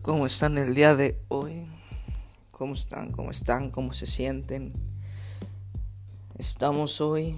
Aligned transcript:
¿Cómo 0.00 0.26
están 0.26 0.58
el 0.58 0.74
día 0.74 0.94
de 0.96 1.20
hoy? 1.28 1.66
¿Cómo 2.50 2.72
están? 2.72 3.12
¿Cómo 3.12 3.30
están? 3.30 3.70
¿Cómo 3.70 3.92
se 3.92 4.06
sienten? 4.06 4.72
Estamos 6.38 7.00
hoy 7.00 7.36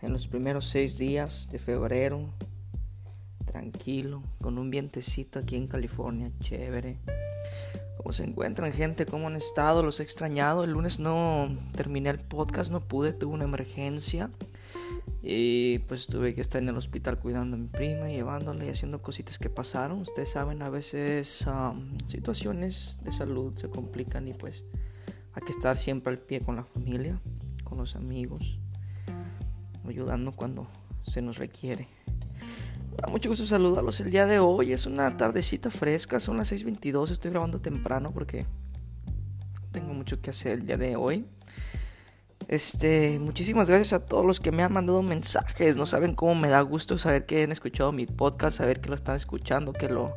en 0.00 0.12
los 0.12 0.28
primeros 0.28 0.66
seis 0.66 0.96
días 0.96 1.50
de 1.50 1.58
febrero, 1.58 2.30
tranquilo, 3.44 4.22
con 4.40 4.58
un 4.58 4.70
vientecito 4.70 5.40
aquí 5.40 5.56
en 5.56 5.66
California, 5.66 6.30
chévere. 6.40 6.98
¿Cómo 7.96 8.12
se 8.12 8.24
encuentran, 8.24 8.72
gente? 8.72 9.04
¿Cómo 9.04 9.26
han 9.26 9.36
estado? 9.36 9.82
¿Los 9.82 10.00
he 10.00 10.04
extrañado? 10.04 10.64
El 10.64 10.70
lunes 10.70 11.00
no 11.00 11.58
terminé 11.74 12.10
el 12.10 12.20
podcast, 12.20 12.70
no 12.70 12.80
pude, 12.80 13.12
tuve 13.12 13.34
una 13.34 13.44
emergencia. 13.44 14.30
Y 15.22 15.80
pues 15.80 16.06
tuve 16.06 16.34
que 16.34 16.40
estar 16.40 16.62
en 16.62 16.68
el 16.68 16.76
hospital 16.76 17.18
cuidando 17.18 17.56
a 17.56 17.58
mi 17.58 17.66
prima, 17.66 18.08
llevándola 18.08 18.64
y 18.64 18.68
haciendo 18.68 19.02
cositas 19.02 19.38
que 19.38 19.50
pasaron. 19.50 20.00
Ustedes 20.00 20.30
saben, 20.30 20.62
a 20.62 20.70
veces 20.70 21.44
situaciones 22.06 22.96
de 23.02 23.12
salud 23.12 23.52
se 23.56 23.68
complican 23.68 24.28
y 24.28 24.34
pues 24.34 24.64
hay 25.34 25.42
que 25.42 25.52
estar 25.52 25.76
siempre 25.76 26.12
al 26.12 26.18
pie 26.18 26.40
con 26.40 26.56
la 26.56 26.64
familia, 26.64 27.20
con 27.64 27.78
los 27.78 27.96
amigos, 27.96 28.58
ayudando 29.84 30.32
cuando 30.32 30.68
se 31.02 31.20
nos 31.20 31.38
requiere. 31.38 31.88
mucho 33.10 33.28
gusto 33.28 33.44
saludarlos 33.44 34.00
el 34.00 34.10
día 34.10 34.26
de 34.26 34.38
hoy. 34.38 34.72
Es 34.72 34.86
una 34.86 35.16
tardecita 35.16 35.70
fresca, 35.70 36.20
son 36.20 36.36
las 36.36 36.52
6.22. 36.52 37.10
Estoy 37.10 37.32
grabando 37.32 37.60
temprano 37.60 38.12
porque 38.12 38.46
tengo 39.72 39.94
mucho 39.94 40.20
que 40.20 40.30
hacer 40.30 40.52
el 40.52 40.66
día 40.66 40.76
de 40.76 40.94
hoy. 40.94 41.26
Este, 42.48 43.18
muchísimas 43.18 43.68
gracias 43.68 43.92
a 43.92 44.02
todos 44.02 44.24
los 44.24 44.40
que 44.40 44.52
me 44.52 44.62
han 44.62 44.72
mandado 44.72 45.02
mensajes. 45.02 45.76
No 45.76 45.84
saben 45.84 46.14
cómo 46.14 46.34
me 46.34 46.48
da 46.48 46.62
gusto 46.62 46.98
saber 46.98 47.26
que 47.26 47.42
han 47.42 47.52
escuchado 47.52 47.92
mi 47.92 48.06
podcast, 48.06 48.56
saber 48.56 48.80
que 48.80 48.88
lo 48.88 48.94
están 48.94 49.16
escuchando, 49.16 49.74
que 49.74 49.90
lo 49.90 50.14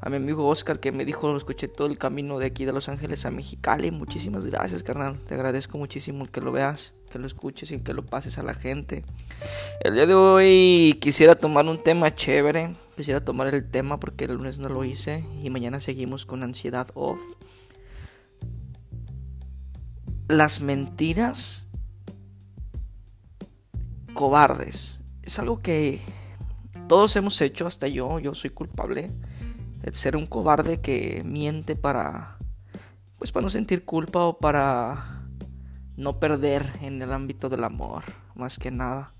a 0.00 0.10
mi 0.10 0.16
amigo 0.16 0.46
Oscar 0.46 0.78
que 0.78 0.92
me 0.92 1.04
dijo 1.04 1.26
lo 1.28 1.36
escuché 1.36 1.66
todo 1.66 1.88
el 1.88 1.98
camino 1.98 2.38
de 2.38 2.46
aquí 2.46 2.64
de 2.64 2.72
Los 2.72 2.90
Ángeles 2.90 3.24
a 3.24 3.30
Mexicali. 3.30 3.90
Muchísimas 3.90 4.46
gracias, 4.46 4.82
carnal. 4.82 5.18
Te 5.26 5.34
agradezco 5.34 5.78
muchísimo 5.78 6.26
que 6.30 6.42
lo 6.42 6.52
veas, 6.52 6.92
que 7.10 7.18
lo 7.18 7.26
escuches 7.26 7.72
y 7.72 7.80
que 7.80 7.94
lo 7.94 8.04
pases 8.04 8.36
a 8.36 8.42
la 8.42 8.54
gente. 8.54 9.02
El 9.80 9.94
día 9.94 10.06
de 10.06 10.14
hoy 10.14 10.98
quisiera 11.00 11.34
tomar 11.34 11.64
un 11.66 11.82
tema 11.82 12.14
chévere. 12.14 12.76
Quisiera 12.94 13.24
tomar 13.24 13.46
el 13.54 13.66
tema 13.66 13.98
porque 13.98 14.26
el 14.26 14.34
lunes 14.34 14.58
no 14.58 14.68
lo 14.68 14.84
hice 14.84 15.24
y 15.42 15.50
mañana 15.50 15.80
seguimos 15.80 16.26
con 16.26 16.42
ansiedad 16.42 16.88
off 16.94 17.18
las 20.28 20.60
mentiras 20.60 21.66
cobardes. 24.14 25.00
Es 25.22 25.38
algo 25.38 25.60
que 25.60 26.00
todos 26.86 27.16
hemos 27.16 27.40
hecho, 27.40 27.66
hasta 27.66 27.88
yo, 27.88 28.18
yo 28.18 28.34
soy 28.34 28.50
culpable. 28.50 29.10
El 29.82 29.94
ser 29.94 30.16
un 30.16 30.26
cobarde 30.26 30.80
que 30.80 31.22
miente 31.24 31.76
para 31.76 32.38
pues 33.18 33.32
para 33.32 33.42
no 33.42 33.50
sentir 33.50 33.84
culpa 33.84 34.24
o 34.26 34.38
para 34.38 35.24
no 35.96 36.20
perder 36.20 36.70
en 36.82 37.02
el 37.02 37.12
ámbito 37.12 37.48
del 37.48 37.64
amor, 37.64 38.04
más 38.36 38.58
que 38.58 38.70
nada. 38.70 39.12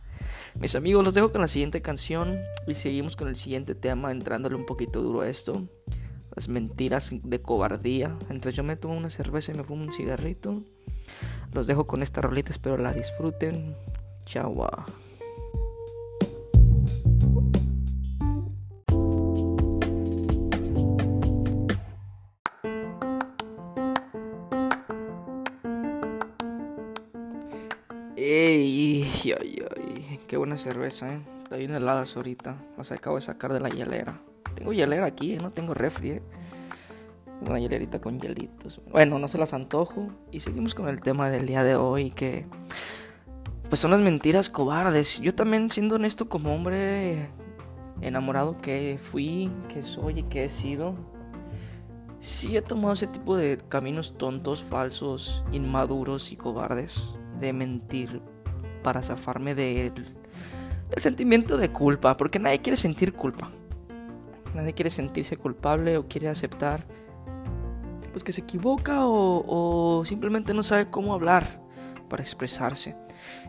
Mis 0.61 0.77
amigos, 0.77 1.05
los 1.05 1.14
dejo 1.14 1.33
con 1.33 1.41
la 1.41 1.48
siguiente 1.48 1.83
canción 1.83 2.39
y 2.67 2.75
seguimos 2.75 3.17
con 3.17 3.29
el 3.29 3.34
siguiente 3.34 3.75
tema, 3.75 4.12
entrándole 4.12 4.55
un 4.55 4.67
poquito 4.67 5.03
duro 5.03 5.23
a 5.23 5.29
esto. 5.29 5.69
Las 6.34 6.48
mentiras 6.48 7.11
de 7.11 7.42
cobardía. 7.42 8.17
Entre 8.31 8.53
yo 8.53 8.62
me 8.62 8.77
tomo 8.77 8.97
una 8.97 9.11
cerveza 9.11 9.53
y 9.53 9.56
me 9.56 9.64
fumo 9.64 9.83
un 9.83 9.92
cigarrito. 9.92 10.62
Los 11.53 11.67
dejo 11.67 11.87
con 11.87 12.03
esta 12.03 12.21
rolita, 12.21 12.53
espero 12.53 12.77
la 12.77 12.93
disfruten. 12.93 13.75
Chau. 14.27 14.67
Ey, 28.17 29.05
ay, 29.25 29.63
ay, 29.77 30.20
qué 30.27 30.37
buena 30.37 30.58
cerveza, 30.58 31.14
eh. 31.14 31.20
Está 31.45 31.57
bien 31.57 31.75
heladas 31.75 32.17
ahorita. 32.17 32.57
Las 32.77 32.92
acabo 32.92 33.17
de 33.17 33.23
sacar 33.23 33.53
de 33.53 33.61
la 33.61 33.69
hielera. 33.69 34.20
Tengo 34.55 34.73
hielera 34.73 35.07
aquí, 35.07 35.37
no 35.37 35.51
tengo 35.51 35.73
refri, 35.73 36.11
eh. 36.11 36.23
Una 37.41 37.59
hielerita 37.59 38.01
con 38.01 38.19
hielitos. 38.19 38.81
Bueno, 38.91 39.19
no 39.19 39.29
se 39.29 39.39
las 39.39 39.55
antojo. 39.55 40.09
Y 40.31 40.41
seguimos 40.41 40.75
con 40.75 40.89
el 40.89 41.01
tema 41.01 41.31
del 41.31 41.47
día 41.47 41.63
de 41.63 41.77
hoy 41.77 42.11
que... 42.11 42.47
Pues 43.69 43.81
son 43.81 43.91
las 43.91 44.01
mentiras 44.01 44.51
cobardes. 44.51 45.21
Yo 45.21 45.35
también 45.35 45.71
siendo 45.71 45.97
honesto 45.97 46.29
como 46.29 46.55
hombre 46.55 47.29
enamorado 48.01 48.57
que 48.61 48.99
fui, 49.01 49.53
que 49.69 49.83
soy 49.83 50.21
y 50.21 50.23
que 50.25 50.45
he 50.45 50.49
sido. 50.49 50.95
Sí 52.21 52.57
he 52.57 52.63
tomado 52.63 52.95
ese 52.95 53.07
tipo 53.07 53.37
de 53.37 53.59
caminos 53.69 54.17
tontos, 54.17 54.63
falsos, 54.63 55.45
inmaduros 55.53 56.33
y 56.33 56.37
cobardes. 56.37 57.15
De 57.39 57.53
mentir 57.53 58.20
para 58.83 59.03
zafarme 59.03 59.55
del, 59.55 59.93
del 59.95 61.03
sentimiento 61.03 61.57
de 61.57 61.70
culpa. 61.70 62.17
Porque 62.17 62.41
nadie 62.41 62.61
quiere 62.61 62.77
sentir 62.77 63.13
culpa. 63.13 63.51
Nadie 64.55 64.73
quiere 64.73 64.91
sentirse 64.91 65.37
culpable 65.37 65.99
o 65.99 66.09
quiere 66.09 66.29
aceptar 66.29 66.98
pues 68.11 68.24
que 68.24 68.33
se 68.33 68.42
equivoca 68.42 69.07
o, 69.07 70.02
simplemente 70.07 70.55
no 70.55 70.63
sabe 70.63 70.91
cómo 70.91 71.14
hablar 71.14 71.61
para 72.08 72.23
expresarse. 72.23 72.96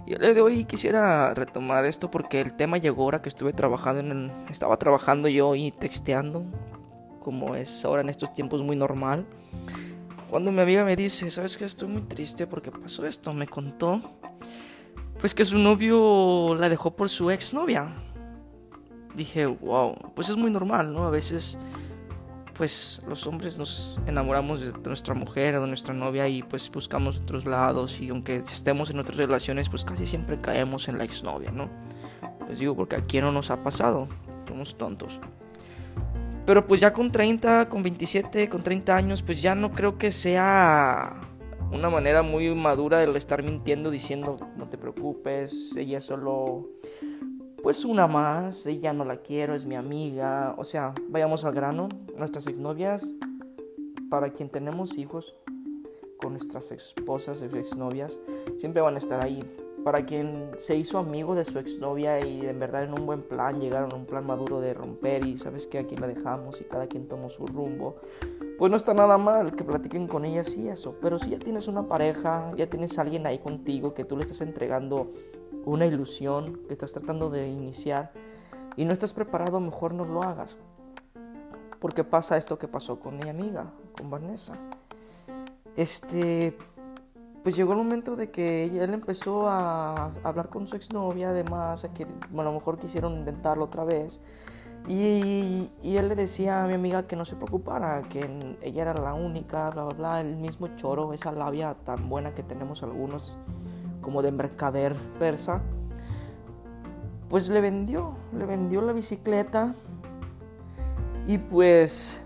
Y 0.06 0.14
el 0.14 0.20
día 0.20 0.34
de 0.34 0.42
hoy 0.42 0.66
quisiera 0.66 1.34
retomar 1.34 1.86
esto 1.86 2.12
porque 2.12 2.42
el 2.42 2.54
tema 2.54 2.78
llegó 2.78 3.04
ahora 3.04 3.22
que 3.22 3.30
estuve 3.30 3.54
trabajando 3.54 4.12
en 4.12 4.32
estaba 4.50 4.78
trabajando 4.78 5.30
yo 5.30 5.56
y 5.56 5.72
texteando 5.72 6.46
como 7.22 7.56
es 7.56 7.86
ahora 7.86 8.02
en 8.02 8.10
estos 8.10 8.34
tiempos 8.34 8.64
muy 8.64 8.76
normal. 8.76 9.26
Cuando 10.30 10.52
mi 10.52 10.62
amiga 10.62 10.84
me 10.84 10.96
dice, 10.96 11.30
"¿Sabes 11.32 11.58
que 11.58 11.66
estoy 11.66 11.88
muy 11.88 12.02
triste 12.02 12.48
porque 12.48 12.72
pasó 12.72 13.06
esto?" 13.06 13.34
Me 13.34 13.48
contó 13.48 14.02
pues 15.20 15.36
que 15.36 15.46
su 15.46 15.58
novio 15.58 16.56
la 16.56 16.70
dejó 16.70 16.96
por 16.96 17.10
su 17.10 17.30
exnovia. 17.30 17.94
Dije, 19.16 19.46
"Wow, 19.46 20.14
pues 20.16 20.30
es 20.30 20.38
muy 20.38 20.50
normal, 20.50 20.94
¿no? 20.94 21.06
A 21.06 21.10
veces 21.10 21.58
pues 22.60 23.02
los 23.08 23.26
hombres 23.26 23.58
nos 23.58 23.98
enamoramos 24.06 24.60
de 24.60 24.74
nuestra 24.74 25.14
mujer 25.14 25.56
o 25.56 25.62
de 25.62 25.68
nuestra 25.68 25.94
novia 25.94 26.28
y 26.28 26.44
pues 26.44 26.70
buscamos 26.70 27.22
otros 27.22 27.46
lados 27.46 28.02
y 28.02 28.10
aunque 28.10 28.36
estemos 28.36 28.90
en 28.90 29.00
otras 29.00 29.18
relaciones 29.18 29.70
pues 29.70 29.86
casi 29.86 30.06
siempre 30.06 30.38
caemos 30.42 30.90
en 30.90 30.98
la 30.98 31.06
exnovia, 31.06 31.52
¿no? 31.52 31.70
Les 32.50 32.60
digo 32.60 32.76
porque 32.76 32.98
aquí 32.98 33.22
no 33.22 33.32
nos 33.32 33.50
ha 33.50 33.64
pasado, 33.64 34.10
somos 34.46 34.78
tontos. 34.78 35.22
Pero 36.46 36.68
pues 36.68 36.82
ya 36.82 36.92
con 36.92 37.14
30, 37.14 37.70
con 37.70 37.82
27, 37.82 38.50
con 38.50 38.62
30 38.62 38.94
años 38.94 39.22
pues 39.22 39.42
ya 39.42 39.56
no 39.56 39.72
creo 39.72 39.98
que 39.98 40.12
sea 40.12 41.16
una 41.72 41.90
manera 41.90 42.24
muy 42.24 42.54
madura 42.56 43.02
el 43.02 43.16
estar 43.16 43.42
mintiendo 43.42 43.90
diciendo 43.90 44.36
no 44.58 44.68
te 44.68 44.78
preocupes, 44.78 45.78
ella 45.78 46.02
solo 46.02 46.68
pues 47.64 47.86
una 47.86 48.08
más, 48.08 48.66
ella 48.68 48.94
no 48.94 49.06
la 49.06 49.18
quiero, 49.18 49.54
es 49.54 49.66
mi 49.66 49.76
amiga, 49.76 50.56
o 50.58 50.64
sea, 50.64 50.94
vayamos 51.10 51.44
al 51.46 51.54
grano, 51.54 51.90
nuestras 52.18 52.48
exnovias, 52.48 53.14
para 54.10 54.32
quien 54.32 54.50
tenemos 54.50 54.98
hijos 54.98 55.36
con 56.18 56.34
nuestras 56.34 56.72
esposas 56.72 57.42
y 57.42 57.58
exnovias, 57.58 58.20
siempre 58.58 58.82
van 58.82 58.96
a 58.96 58.98
estar 58.98 59.24
ahí. 59.24 59.40
Para 59.84 60.06
quien 60.06 60.52
se 60.58 60.76
hizo 60.76 60.98
amigo 60.98 61.36
de 61.36 61.46
su 61.46 61.58
exnovia 61.58 62.26
y 62.26 62.46
en 62.46 62.60
verdad 62.60 62.84
en 62.84 62.94
un 62.94 63.06
buen 63.06 63.22
plan 63.22 63.62
llegaron 63.62 63.94
a 63.94 63.96
un 63.96 64.06
plan 64.06 64.26
maduro 64.26 64.60
de 64.60 64.74
romper 64.74 65.26
y 65.26 65.38
sabes 65.38 65.68
que 65.68 65.80
aquí 65.80 65.96
la 65.96 66.08
dejamos 66.08 66.60
y 66.60 66.66
cada 66.66 66.88
quien 66.88 67.08
tomó 67.08 67.30
su 67.30 67.48
rumbo, 67.48 67.96
pues 68.58 68.70
no 68.70 68.76
está 68.76 68.94
nada 68.94 69.18
mal 69.18 69.56
que 69.56 69.64
platiquen 69.64 70.08
con 70.08 70.26
ellas 70.26 70.58
y 70.58 70.68
eso. 70.68 70.96
Pero 71.02 71.18
si 71.18 71.30
ya 71.30 71.40
tienes 71.40 71.70
una 71.70 71.88
pareja, 71.88 72.52
ya 72.58 72.70
tienes 72.70 73.00
alguien 73.00 73.26
ahí 73.26 73.40
contigo 73.40 73.94
que 73.94 74.04
tú 74.04 74.18
le 74.18 74.24
estás 74.24 74.42
entregando 74.42 75.12
una 75.70 75.86
ilusión 75.86 76.60
que 76.68 76.74
estás 76.74 76.94
tratando 76.94 77.30
de 77.30 77.48
iniciar 77.48 78.12
y 78.76 78.86
no 78.86 78.94
estás 78.94 79.14
preparado, 79.14 79.60
mejor 79.60 79.94
no 79.94 80.06
lo 80.06 80.24
hagas. 80.24 80.58
Porque 81.80 82.04
pasa 82.04 82.38
esto 82.38 82.58
que 82.58 82.68
pasó 82.68 83.00
con 83.00 83.18
mi 83.18 83.30
amiga, 83.30 83.72
con 83.98 84.10
Vanessa. 84.10 84.54
Este, 85.76 86.58
pues 87.44 87.56
llegó 87.56 87.72
el 87.72 87.78
momento 87.78 88.16
de 88.16 88.32
que 88.32 88.66
él 88.66 88.94
empezó 88.94 89.48
a 89.48 90.12
hablar 90.24 90.50
con 90.50 90.68
su 90.68 90.76
exnovia, 90.76 91.30
además, 91.30 91.86
a 91.86 91.94
que 91.94 92.04
a 92.04 92.44
lo 92.44 92.52
mejor 92.52 92.78
quisieron 92.78 93.18
intentarlo 93.18 93.66
otra 93.66 93.86
vez. 93.86 94.20
Y, 94.88 95.72
y, 95.82 95.98
él 95.98 96.08
le 96.10 96.16
decía 96.16 96.64
a 96.64 96.68
mi 96.68 96.74
amiga 96.74 97.06
que 97.06 97.16
no 97.16 97.26
se 97.26 97.36
preocupara, 97.36 98.02
que 98.10 98.58
ella 98.62 98.82
era 98.82 98.94
la 98.94 99.14
única, 99.14 99.70
bla, 99.70 99.84
bla, 99.84 99.94
bla, 99.94 100.22
el 100.22 100.36
mismo 100.38 100.68
choro, 100.78 101.14
esa 101.14 101.32
labia 101.32 101.76
tan 101.86 102.10
buena 102.10 102.34
que 102.34 102.44
tenemos 102.44 102.82
algunos 102.82 103.38
como 104.02 104.22
de 104.22 104.32
mercader 104.32 104.96
persa, 105.20 105.62
pues 107.30 107.50
le 107.50 107.62
vendió, 107.62 108.16
le 108.38 108.46
vendió 108.46 108.82
la 108.82 108.94
bicicleta 108.94 109.76
y 111.28 111.38
pues 111.38 112.24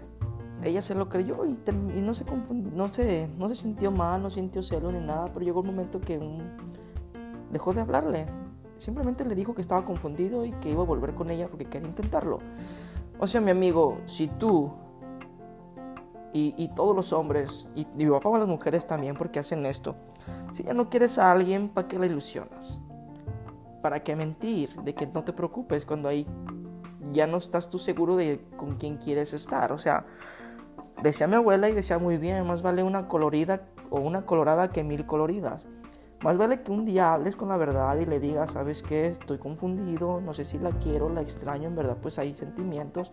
ella 0.63 0.81
se 0.81 0.95
lo 0.95 1.09
creyó 1.09 1.45
y, 1.45 1.57
no, 2.01 2.13
se 2.13 2.25
no, 2.25 2.87
se, 2.87 3.29
no 3.37 3.49
se 3.49 3.55
sintió 3.55 3.91
mal, 3.91 4.21
no 4.21 4.29
sintió 4.29 4.63
celo 4.63 4.91
ni 4.91 4.99
nada, 4.99 5.29
pero 5.33 5.45
llegó 5.45 5.59
un 5.59 5.67
momento 5.67 5.99
que 5.99 6.19
dejó 7.51 7.73
de 7.73 7.81
hablarle. 7.81 8.25
Simplemente 8.77 9.25
le 9.25 9.35
dijo 9.35 9.53
que 9.53 9.61
estaba 9.61 9.85
confundido 9.85 10.45
y 10.45 10.51
que 10.51 10.69
iba 10.71 10.81
a 10.81 10.85
volver 10.85 11.13
con 11.15 11.29
ella 11.29 11.47
porque 11.49 11.65
quería 11.65 11.89
intentarlo. 11.89 12.39
O 13.19 13.27
sea, 13.27 13.41
mi 13.41 13.51
amigo, 13.51 13.97
si 14.05 14.27
tú 14.27 14.71
y, 16.33 16.67
todos 16.75 16.95
los 16.95 17.13
hombres, 17.13 17.67
y, 17.75 17.85
y 17.97 18.07
papá 18.07 18.37
las 18.37 18.47
mujeres 18.47 18.87
también, 18.87 19.15
porque 19.15 19.39
hacen 19.39 19.65
esto. 19.65 19.95
Si 20.53 20.63
ya 20.63 20.73
no 20.73 20.89
quieres 20.89 21.17
a 21.17 21.31
alguien, 21.31 21.69
¿para 21.69 21.87
qué 21.87 21.99
la 21.99 22.05
ilusionas? 22.05 22.79
¿Para 23.81 24.01
qué 24.01 24.15
mentir? 24.15 24.69
De 24.81 24.93
que 24.93 25.07
no 25.07 25.23
te 25.23 25.33
preocupes 25.33 25.85
cuando 25.85 26.09
ahí 26.09 26.27
ya 27.11 27.27
no 27.27 27.37
estás 27.37 27.69
tú 27.69 27.77
seguro 27.77 28.15
de 28.15 28.43
con 28.57 28.77
quién 28.77 28.97
quieres 28.97 29.33
estar. 29.33 29.71
O 29.71 29.77
sea, 29.77 30.05
decía 31.01 31.27
mi 31.27 31.35
abuela 31.35 31.69
y 31.69 31.73
decía 31.73 31.97
muy 31.97 32.17
bien, 32.17 32.45
más 32.45 32.61
vale 32.61 32.83
una 32.83 33.07
colorida 33.07 33.61
o 33.89 33.99
una 33.99 34.25
colorada 34.25 34.69
que 34.69 34.83
mil 34.83 35.05
coloridas. 35.05 35.67
Más 36.23 36.37
vale 36.37 36.61
que 36.61 36.71
un 36.71 36.85
día 36.85 37.13
hables 37.13 37.35
con 37.35 37.49
la 37.49 37.57
verdad 37.57 37.97
y 37.97 38.05
le 38.05 38.19
digas, 38.19 38.51
¿sabes 38.51 38.81
qué? 38.81 39.07
Estoy 39.07 39.37
confundido, 39.37 40.21
no 40.21 40.33
sé 40.33 40.45
si 40.45 40.57
la 40.57 40.71
quiero, 40.71 41.09
la 41.09 41.21
extraño, 41.21 41.67
en 41.67 41.75
verdad 41.75 41.97
pues 42.01 42.17
hay 42.17 42.33
sentimientos. 42.33 43.11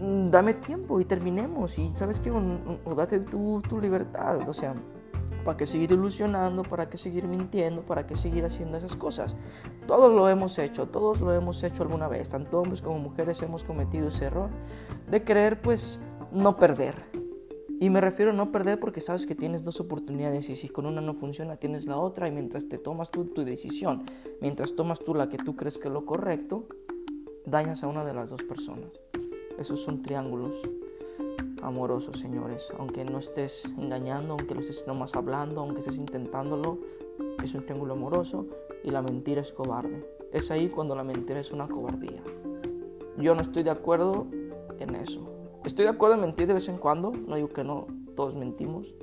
Mm, 0.00 0.30
dame 0.30 0.54
tiempo 0.54 1.00
y 1.00 1.04
terminemos 1.04 1.78
y 1.78 1.90
sabes 1.90 2.20
qué, 2.20 2.30
o, 2.30 2.94
date 2.94 3.18
tu, 3.18 3.60
tu 3.62 3.80
libertad, 3.80 4.48
o 4.48 4.54
sea, 4.54 4.74
¿para 5.46 5.56
qué 5.56 5.66
seguir 5.66 5.92
ilusionando? 5.92 6.64
¿Para 6.64 6.90
qué 6.90 6.98
seguir 6.98 7.28
mintiendo? 7.28 7.82
¿Para 7.82 8.04
qué 8.04 8.16
seguir 8.16 8.44
haciendo 8.44 8.76
esas 8.76 8.96
cosas? 8.96 9.36
Todos 9.86 10.12
lo 10.12 10.28
hemos 10.28 10.58
hecho, 10.58 10.88
todos 10.88 11.20
lo 11.20 11.32
hemos 11.32 11.62
hecho 11.62 11.84
alguna 11.84 12.08
vez, 12.08 12.30
tanto 12.30 12.60
hombres 12.60 12.82
como 12.82 12.98
mujeres 12.98 13.40
hemos 13.42 13.62
cometido 13.62 14.08
ese 14.08 14.24
error 14.24 14.50
de 15.08 15.22
querer 15.22 15.62
pues 15.62 16.00
no 16.32 16.56
perder, 16.56 16.96
y 17.78 17.90
me 17.90 18.00
refiero 18.00 18.32
a 18.32 18.34
no 18.34 18.50
perder 18.50 18.80
porque 18.80 19.00
sabes 19.00 19.24
que 19.24 19.36
tienes 19.36 19.62
dos 19.62 19.80
oportunidades 19.80 20.50
y 20.50 20.56
si 20.56 20.68
con 20.68 20.84
una 20.84 21.00
no 21.00 21.14
funciona 21.14 21.56
tienes 21.56 21.86
la 21.86 21.96
otra 21.96 22.26
y 22.26 22.32
mientras 22.32 22.68
te 22.68 22.78
tomas 22.78 23.12
tú 23.12 23.26
tu 23.26 23.44
decisión, 23.44 24.04
mientras 24.40 24.74
tomas 24.74 24.98
tú 24.98 25.14
la 25.14 25.28
que 25.28 25.36
tú 25.38 25.54
crees 25.54 25.78
que 25.78 25.86
es 25.86 25.94
lo 25.94 26.04
correcto, 26.04 26.66
dañas 27.44 27.84
a 27.84 27.86
una 27.86 28.04
de 28.04 28.14
las 28.14 28.30
dos 28.30 28.42
personas. 28.42 28.90
Esos 29.58 29.80
son 29.80 30.02
triángulos 30.02 30.56
amorosos, 31.62 32.18
señores. 32.18 32.72
Aunque 32.78 33.04
no 33.04 33.18
estés 33.18 33.64
engañando, 33.76 34.34
aunque 34.34 34.54
lo 34.54 34.60
estés 34.60 34.86
nomás 34.86 35.14
hablando, 35.14 35.60
aunque 35.60 35.80
estés 35.80 35.96
intentándolo, 35.96 36.78
es 37.42 37.54
un 37.54 37.64
triángulo 37.64 37.94
amoroso 37.94 38.46
y 38.82 38.90
la 38.90 39.02
mentira 39.02 39.40
es 39.40 39.52
cobarde. 39.52 40.04
Es 40.32 40.50
ahí 40.50 40.68
cuando 40.68 40.94
la 40.94 41.04
mentira 41.04 41.40
es 41.40 41.52
una 41.52 41.68
cobardía. 41.68 42.22
Yo 43.18 43.34
no 43.34 43.40
estoy 43.40 43.62
de 43.62 43.70
acuerdo 43.70 44.26
en 44.78 44.94
eso. 44.94 45.28
Estoy 45.64 45.84
de 45.84 45.90
acuerdo 45.90 46.14
en 46.14 46.20
mentir 46.20 46.46
de 46.46 46.54
vez 46.54 46.68
en 46.68 46.78
cuando, 46.78 47.10
no 47.10 47.34
digo 47.36 47.48
que 47.48 47.64
no, 47.64 47.86
todos 48.14 48.36
mentimos. 48.36 48.94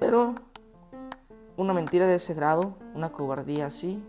Pero 0.00 0.34
una 1.56 1.72
mentira 1.72 2.06
de 2.06 2.16
ese 2.16 2.34
grado, 2.34 2.74
una 2.94 3.12
cobardía 3.12 3.66
así, 3.66 4.02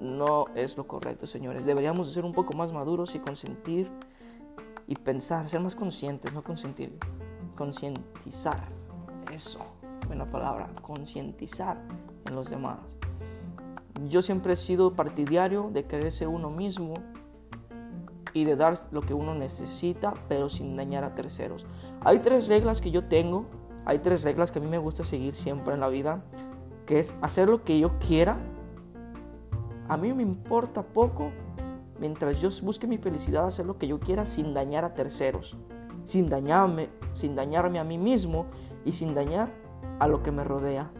no 0.00 0.46
es 0.54 0.76
lo 0.76 0.86
correcto, 0.86 1.26
señores. 1.26 1.64
Deberíamos 1.64 2.12
ser 2.12 2.24
un 2.24 2.32
poco 2.32 2.52
más 2.52 2.72
maduros 2.72 3.14
y 3.14 3.18
consentir 3.18 3.90
y 4.86 4.96
pensar, 4.96 5.48
ser 5.48 5.60
más 5.60 5.74
conscientes, 5.74 6.32
no 6.32 6.42
consentir, 6.42 6.98
concientizar. 7.56 8.68
Eso, 9.32 9.64
buena 10.06 10.26
palabra, 10.26 10.68
concientizar 10.82 11.80
en 12.26 12.34
los 12.34 12.50
demás. 12.50 12.78
Yo 14.08 14.22
siempre 14.22 14.54
he 14.54 14.56
sido 14.56 14.94
partidario 14.94 15.70
de 15.72 15.84
quererse 15.84 16.26
uno 16.26 16.50
mismo 16.50 16.94
y 18.32 18.44
de 18.44 18.56
dar 18.56 18.78
lo 18.90 19.00
que 19.00 19.14
uno 19.14 19.34
necesita, 19.34 20.14
pero 20.28 20.48
sin 20.48 20.76
dañar 20.76 21.04
a 21.04 21.14
terceros. 21.14 21.64
Hay 22.00 22.18
tres 22.18 22.48
reglas 22.48 22.80
que 22.80 22.90
yo 22.90 23.04
tengo, 23.04 23.46
hay 23.86 24.00
tres 24.00 24.24
reglas 24.24 24.50
que 24.50 24.58
a 24.58 24.62
mí 24.62 24.68
me 24.68 24.78
gusta 24.78 25.04
seguir 25.04 25.32
siempre 25.32 25.74
en 25.74 25.80
la 25.80 25.88
vida, 25.88 26.24
que 26.84 26.98
es 26.98 27.14
hacer 27.22 27.48
lo 27.48 27.62
que 27.62 27.78
yo 27.78 27.98
quiera. 27.98 28.36
A 29.88 29.96
mí 29.96 30.12
me 30.12 30.22
importa 30.22 30.82
poco 30.82 31.30
mientras 32.04 32.38
yo 32.38 32.50
busque 32.62 32.86
mi 32.86 32.98
felicidad, 32.98 33.46
hacer 33.46 33.64
lo 33.64 33.78
que 33.78 33.86
yo 33.86 33.98
quiera 33.98 34.26
sin 34.26 34.52
dañar 34.52 34.84
a 34.84 34.92
terceros, 34.92 35.56
sin 36.04 36.28
dañarme, 36.28 36.90
sin 37.14 37.34
dañarme 37.34 37.78
a 37.78 37.84
mí 37.84 37.96
mismo 37.96 38.44
y 38.84 38.92
sin 38.92 39.14
dañar 39.14 39.50
a 40.00 40.06
lo 40.06 40.22
que 40.22 40.30
me 40.30 40.44
rodea. 40.44 40.92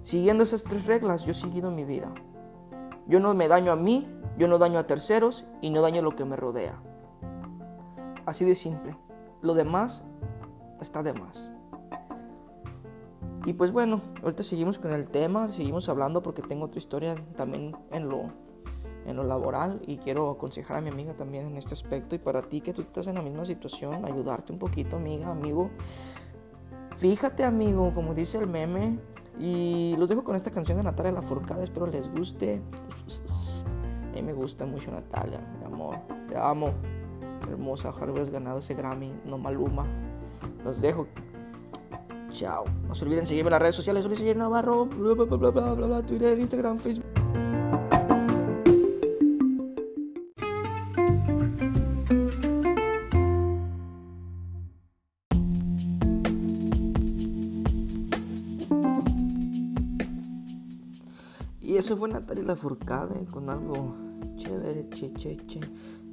Siguiendo 0.00 0.42
esas 0.42 0.64
tres 0.64 0.86
reglas, 0.86 1.26
yo 1.26 1.32
he 1.32 1.34
seguido 1.34 1.70
mi 1.70 1.84
vida. 1.84 2.10
Yo 3.08 3.20
no 3.20 3.34
me 3.34 3.46
daño 3.46 3.70
a 3.70 3.76
mí, 3.76 4.08
yo 4.38 4.48
no 4.48 4.56
daño 4.56 4.78
a 4.78 4.86
terceros 4.86 5.44
y 5.60 5.68
no 5.68 5.82
daño 5.82 6.00
lo 6.00 6.16
que 6.16 6.24
me 6.24 6.36
rodea. 6.36 6.80
Así 8.24 8.46
de 8.46 8.54
simple. 8.54 8.96
Lo 9.42 9.52
demás 9.52 10.02
está 10.80 11.02
de 11.02 11.12
más. 11.12 11.52
Y 13.44 13.52
pues 13.52 13.70
bueno, 13.70 14.00
ahorita 14.22 14.42
seguimos 14.42 14.78
con 14.78 14.94
el 14.94 15.10
tema, 15.10 15.52
seguimos 15.52 15.90
hablando 15.90 16.22
porque 16.22 16.40
tengo 16.40 16.64
otra 16.64 16.78
historia 16.78 17.16
también 17.36 17.76
en 17.90 18.08
lo, 18.08 18.32
en 19.08 19.16
lo 19.16 19.24
laboral 19.24 19.80
y 19.86 19.98
quiero 19.98 20.30
aconsejar 20.30 20.76
a 20.76 20.80
mi 20.80 20.90
amiga 20.90 21.14
también 21.14 21.46
en 21.46 21.56
este 21.56 21.74
aspecto 21.74 22.14
y 22.14 22.18
para 22.18 22.42
ti 22.42 22.60
que 22.60 22.72
tú 22.72 22.82
estás 22.82 23.06
en 23.06 23.16
la 23.16 23.22
misma 23.22 23.44
situación, 23.44 24.04
ayudarte 24.04 24.52
un 24.52 24.58
poquito, 24.58 24.96
amiga, 24.96 25.28
amigo. 25.28 25.70
Fíjate, 26.96 27.44
amigo, 27.44 27.92
como 27.94 28.14
dice 28.14 28.38
el 28.38 28.46
meme, 28.46 28.98
y 29.38 29.94
los 29.96 30.08
dejo 30.08 30.24
con 30.24 30.34
esta 30.34 30.50
canción 30.50 30.78
de 30.78 30.84
Natalia 30.84 31.12
Lafourcade, 31.12 31.62
espero 31.62 31.86
les 31.86 32.12
guste 32.12 32.60
mí 34.22 34.26
me 34.26 34.32
gusta 34.32 34.66
mucho 34.66 34.90
Natalia, 34.90 35.40
mi 35.58 35.64
amor. 35.64 35.96
Te 36.28 36.36
amo. 36.36 36.72
Hermosa, 37.48 37.90
ojalá 37.90 38.12
hubieras 38.12 38.30
ganado 38.30 38.58
ese 38.58 38.74
Grammy, 38.74 39.12
no 39.24 39.38
Maluma. 39.38 39.86
Los 40.64 40.80
dejo. 40.80 41.06
Chao. 42.30 42.64
No 42.86 42.94
se 42.94 43.04
olviden 43.04 43.26
seguirme 43.26 43.48
en 43.48 43.52
las 43.52 43.62
redes 43.62 43.74
sociales. 43.74 44.04
Ulises 44.04 44.36
Navarro, 44.36 44.86
Twitter, 46.06 46.38
Instagram, 46.38 46.78
Facebook. 46.78 47.06
Eso 61.88 61.96
fue 61.96 62.10
Natalia 62.10 62.44
Lafourcade 62.44 63.24
con 63.30 63.48
algo 63.48 63.94
Chévere, 64.36 64.90
che, 64.90 65.10
che, 65.14 65.38
che. 65.46 65.58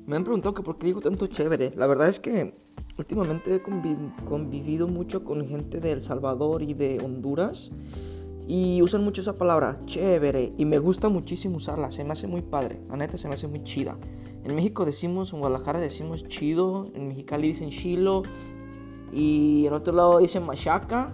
Me 0.06 0.16
han 0.16 0.24
preguntado 0.24 0.54
que 0.54 0.63
por 0.63 0.77
qué 0.77 0.86
digo 0.86 1.01
tanto 1.01 1.27
chévere. 1.27 1.74
La 1.75 1.86
verdad 1.86 2.07
es 2.07 2.22
que 2.22 2.56
últimamente 2.98 3.56
he 3.56 3.62
convivido 3.62 4.88
mucho 4.88 5.25
con 5.25 5.45
gente 5.45 5.81
de 5.81 5.92
El 5.92 6.01
Salvador 6.01 6.62
y 6.62 6.74
de 6.75 7.01
Honduras. 7.04 7.72
Y 8.48 8.82
usan 8.84 9.03
mucho 9.03 9.20
esa 9.20 9.36
palabra, 9.36 9.77
chévere. 9.86 10.53
Y 10.58 10.63
me 10.63 10.79
gusta 10.79 11.10
muchísimo 11.10 11.58
usarla. 11.58 11.91
Se 11.91 12.05
me 12.05 12.13
hace 12.13 12.27
muy 12.27 12.41
padre. 12.41 12.79
La 12.88 12.96
neta 12.96 13.17
se 13.17 13.27
me 13.27 13.34
hace 13.34 13.50
muy 13.50 13.62
chida. 13.65 13.98
En 14.46 14.55
México 14.55 14.86
decimos, 14.86 15.34
en 15.34 15.39
Guadalajara 15.39 15.82
decimos 15.82 16.25
chido. 16.25 16.86
En 16.94 17.10
Mexicali 17.10 17.50
dicen 17.50 17.70
chilo. 17.70 18.24
Y 19.12 19.65
en 19.67 19.74
otro 19.74 19.94
lado 19.94 20.20
dicen 20.20 20.46
machaca. 20.46 21.12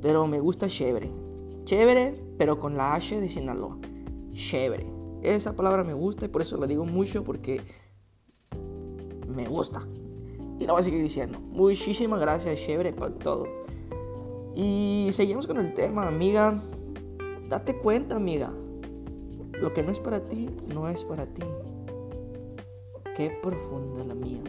Pero 0.00 0.26
me 0.26 0.40
gusta 0.40 0.68
chévere. 0.68 1.23
Chévere, 1.64 2.14
pero 2.36 2.58
con 2.58 2.76
la 2.76 2.94
H 2.94 3.20
de 3.20 3.28
Sinaloa. 3.28 3.78
Chévere. 4.32 4.86
Esa 5.22 5.56
palabra 5.56 5.84
me 5.84 5.94
gusta 5.94 6.26
y 6.26 6.28
por 6.28 6.42
eso 6.42 6.58
la 6.58 6.66
digo 6.66 6.84
mucho 6.84 7.24
porque 7.24 7.62
me 9.26 9.48
gusta. 9.48 9.86
Y 10.58 10.66
la 10.66 10.72
voy 10.72 10.80
a 10.80 10.84
seguir 10.84 11.02
diciendo. 11.02 11.38
Muchísimas 11.40 12.20
gracias, 12.20 12.60
chévere, 12.60 12.92
por 12.92 13.12
todo. 13.12 13.46
Y 14.54 15.08
seguimos 15.12 15.46
con 15.46 15.56
el 15.56 15.72
tema, 15.74 16.06
amiga. 16.06 16.62
Date 17.48 17.76
cuenta, 17.78 18.16
amiga. 18.16 18.52
Lo 19.52 19.72
que 19.72 19.82
no 19.82 19.90
es 19.90 19.98
para 19.98 20.26
ti, 20.26 20.50
no 20.72 20.88
es 20.88 21.04
para 21.04 21.26
ti. 21.26 21.42
Qué 23.16 23.30
profunda 23.42 24.04
la 24.04 24.14
mía. 24.14 24.42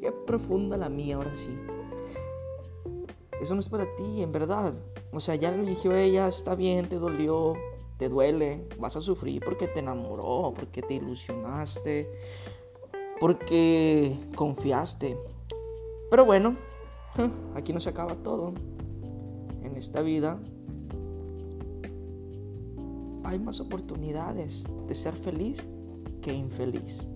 Qué 0.00 0.12
profunda 0.12 0.76
la 0.76 0.88
mía, 0.88 1.16
ahora 1.16 1.34
sí. 1.34 1.56
Eso 3.40 3.54
no 3.54 3.60
es 3.60 3.68
para 3.68 3.86
ti, 3.96 4.22
en 4.22 4.32
verdad. 4.32 4.74
O 5.12 5.20
sea, 5.20 5.34
ya 5.34 5.50
lo 5.50 5.62
eligió 5.62 5.94
ella, 5.94 6.26
está 6.26 6.54
bien, 6.54 6.88
te 6.88 6.98
dolió, 6.98 7.54
te 7.98 8.08
duele, 8.08 8.66
vas 8.78 8.96
a 8.96 9.00
sufrir 9.02 9.42
porque 9.44 9.68
te 9.68 9.80
enamoró, 9.80 10.54
porque 10.56 10.80
te 10.80 10.94
ilusionaste, 10.94 12.10
porque 13.20 14.16
confiaste. 14.34 15.18
Pero 16.10 16.24
bueno, 16.24 16.56
aquí 17.54 17.72
no 17.72 17.80
se 17.80 17.90
acaba 17.90 18.14
todo. 18.16 18.54
En 19.62 19.76
esta 19.76 20.00
vida 20.02 20.40
hay 23.24 23.38
más 23.38 23.60
oportunidades 23.60 24.64
de 24.86 24.94
ser 24.94 25.14
feliz 25.14 25.66
que 26.20 26.32
infeliz. 26.32 27.06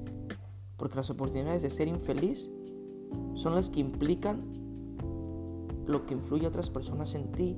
Porque 0.76 0.96
las 0.96 1.10
oportunidades 1.10 1.62
de 1.62 1.70
ser 1.70 1.88
infeliz 1.88 2.50
son 3.34 3.54
las 3.54 3.70
que 3.70 3.80
implican 3.80 4.44
lo 5.86 6.04
que 6.06 6.14
influye 6.14 6.46
a 6.46 6.48
otras 6.48 6.70
personas 6.70 7.14
en 7.14 7.30
ti. 7.32 7.56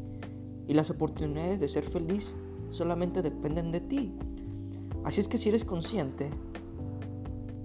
Y 0.68 0.75
las 0.75 0.90
oportunidades 0.90 1.58
de 1.58 1.66
ser 1.66 1.84
feliz 1.84 2.37
solamente 2.68 3.22
dependen 3.22 3.72
de 3.72 3.80
ti. 3.80 4.12
Así 5.02 5.20
es 5.20 5.28
que 5.28 5.38
si 5.38 5.48
eres 5.48 5.64
consciente 5.64 6.30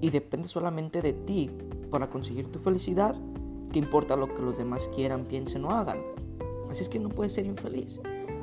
y 0.02 0.10
depende 0.10 0.48
solamente 0.48 1.02
de 1.02 1.14
ti 1.14 1.52
para 1.92 2.10
conseguir 2.10 2.48
tu 2.48 2.60
felicidad, 2.60 3.16
¿qué 3.72 3.80
importa 3.80 4.16
lo 4.16 4.34
que 4.34 4.42
los 4.42 4.58
demás 4.58 4.90
quieran, 4.96 5.26
piensen 5.26 5.66
o 5.66 5.72
hagan? 5.72 6.00
Así 6.70 6.84
es 6.84 6.90
que 6.90 6.98
no 6.98 7.10
puedes 7.10 7.34
ser 7.34 7.46
infeliz. 7.46 8.00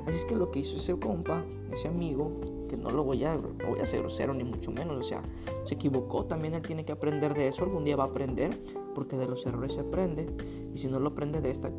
Así 0.06 0.18
es 0.18 0.24
que 0.24 0.36
lo 0.36 0.50
que 0.50 0.60
hizo 0.60 0.76
ese 0.76 0.98
compa, 0.98 1.44
ese 1.72 1.88
amigo, 1.88 2.30
que 2.68 2.76
no 2.76 2.90
lo 2.90 3.02
voy 3.02 3.24
a, 3.24 3.34
no 3.34 3.68
voy 3.68 3.80
a 3.80 3.82
hacer 3.82 4.00
grosero 4.00 4.32
ni 4.34 4.44
mucho 4.44 4.70
menos, 4.70 4.96
o 4.96 5.02
sea, 5.02 5.22
se 5.64 5.74
equivocó, 5.74 6.24
también 6.24 6.54
él 6.54 6.62
tiene 6.62 6.84
que 6.84 6.92
aprender 6.92 7.34
de 7.34 7.48
eso, 7.48 7.64
algún 7.64 7.84
día 7.84 7.96
va 7.96 8.04
a 8.04 8.06
aprender, 8.08 8.62
porque 8.94 9.16
de 9.16 9.26
los 9.26 9.44
errores 9.46 9.72
se 9.72 9.80
aprende. 9.80 10.26
Y 10.74 10.78
si 10.78 10.88
no 10.88 11.00
lo 11.00 11.08
aprende 11.08 11.40
de 11.40 11.50
esta 11.50 11.70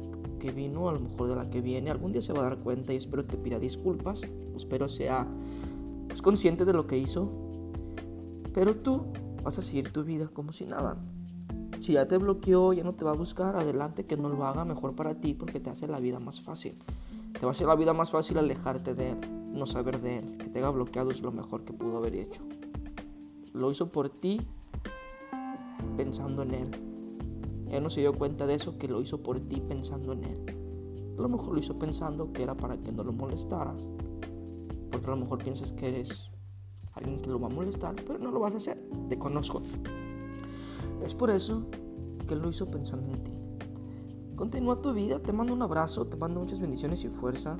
que 0.41 0.51
vino, 0.51 0.89
a 0.89 0.93
lo 0.93 0.99
mejor 0.99 1.29
de 1.29 1.35
la 1.35 1.49
que 1.49 1.61
viene, 1.61 1.91
algún 1.91 2.11
día 2.11 2.21
se 2.21 2.33
va 2.33 2.39
a 2.39 2.43
dar 2.49 2.57
cuenta 2.57 2.93
y 2.93 2.97
espero 2.97 3.23
te 3.23 3.37
pida 3.37 3.59
disculpas. 3.59 4.21
Espero 4.55 4.89
sea 4.89 5.27
pues, 6.07 6.21
consciente 6.21 6.65
de 6.65 6.73
lo 6.73 6.87
que 6.87 6.97
hizo. 6.97 7.31
Pero 8.51 8.75
tú 8.75 9.03
vas 9.43 9.59
a 9.59 9.61
seguir 9.61 9.93
tu 9.93 10.03
vida 10.03 10.27
como 10.27 10.51
si 10.51 10.65
nada. 10.65 10.97
Si 11.79 11.93
ya 11.93 12.07
te 12.07 12.17
bloqueó, 12.17 12.73
ya 12.73 12.83
no 12.83 12.93
te 12.93 13.05
va 13.05 13.11
a 13.11 13.15
buscar, 13.15 13.55
adelante 13.55 14.05
que 14.05 14.17
no 14.17 14.29
lo 14.29 14.43
haga 14.45 14.65
mejor 14.65 14.95
para 14.95 15.15
ti 15.15 15.33
porque 15.35 15.59
te 15.59 15.69
hace 15.69 15.87
la 15.87 15.99
vida 15.99 16.19
más 16.19 16.41
fácil. 16.41 16.75
Te 17.33 17.41
va 17.41 17.49
a 17.49 17.51
hacer 17.51 17.67
la 17.67 17.75
vida 17.75 17.93
más 17.93 18.09
fácil 18.09 18.39
alejarte 18.39 18.95
de 18.95 19.11
él, 19.11 19.17
no 19.53 19.67
saber 19.67 20.01
de 20.01 20.17
él. 20.17 20.37
Que 20.37 20.49
te 20.49 20.59
haya 20.59 20.71
bloqueado 20.71 21.11
es 21.11 21.21
lo 21.21 21.31
mejor 21.31 21.63
que 21.63 21.73
pudo 21.73 21.97
haber 21.97 22.15
hecho. 22.15 22.41
Lo 23.53 23.69
hizo 23.69 23.89
por 23.89 24.09
ti 24.09 24.41
pensando 25.97 26.41
en 26.41 26.53
él. 26.55 26.90
Él 27.71 27.81
no 27.81 27.89
se 27.89 28.01
dio 28.01 28.13
cuenta 28.13 28.45
de 28.45 28.55
eso, 28.55 28.77
que 28.77 28.89
lo 28.89 28.99
hizo 28.99 29.23
por 29.23 29.39
ti 29.39 29.61
pensando 29.61 30.11
en 30.11 30.25
él. 30.25 30.45
A 31.17 31.21
lo 31.21 31.29
mejor 31.29 31.53
lo 31.53 31.59
hizo 31.59 31.79
pensando 31.79 32.33
que 32.33 32.43
era 32.43 32.55
para 32.55 32.77
que 32.77 32.91
no 32.91 33.03
lo 33.03 33.13
molestaras. 33.13 33.81
Porque 34.91 35.07
a 35.07 35.11
lo 35.11 35.17
mejor 35.17 35.37
piensas 35.41 35.71
que 35.71 35.87
eres 35.87 36.29
alguien 36.93 37.21
que 37.21 37.29
lo 37.29 37.39
va 37.39 37.47
a 37.47 37.49
molestar, 37.49 37.95
pero 38.05 38.19
no 38.19 38.29
lo 38.29 38.41
vas 38.41 38.55
a 38.55 38.57
hacer. 38.57 38.77
Te 39.07 39.17
conozco. 39.17 39.61
Es 41.01 41.15
por 41.15 41.29
eso 41.29 41.63
que 42.27 42.35
lo 42.35 42.49
hizo 42.49 42.67
pensando 42.67 43.07
en 43.13 43.23
ti. 43.23 43.31
Continúa 44.35 44.81
tu 44.81 44.91
vida, 44.93 45.19
te 45.19 45.31
mando 45.31 45.53
un 45.53 45.61
abrazo, 45.61 46.05
te 46.07 46.17
mando 46.17 46.41
muchas 46.41 46.59
bendiciones 46.59 47.03
y 47.05 47.07
fuerza. 47.07 47.55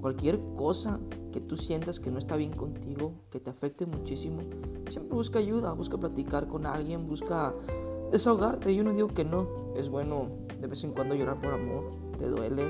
Cualquier 0.00 0.40
cosa 0.56 0.98
que 1.32 1.40
tú 1.40 1.56
sientas 1.56 2.00
que 2.00 2.10
no 2.10 2.18
está 2.18 2.36
bien 2.36 2.52
contigo, 2.52 3.12
que 3.30 3.40
te 3.40 3.50
afecte 3.50 3.84
muchísimo, 3.84 4.40
siempre 4.88 5.14
busca 5.14 5.38
ayuda, 5.38 5.72
busca 5.72 5.98
platicar 5.98 6.48
con 6.48 6.64
alguien, 6.64 7.06
busca 7.06 7.52
desahogarte. 8.10 8.74
Yo 8.74 8.84
no 8.84 8.92
digo 8.92 9.08
que 9.08 9.24
no, 9.24 9.74
es 9.76 9.88
bueno 9.88 10.28
de 10.60 10.66
vez 10.66 10.84
en 10.84 10.92
cuando 10.92 11.14
llorar 11.14 11.40
por 11.40 11.54
amor, 11.54 11.90
te 12.18 12.26
duele, 12.26 12.64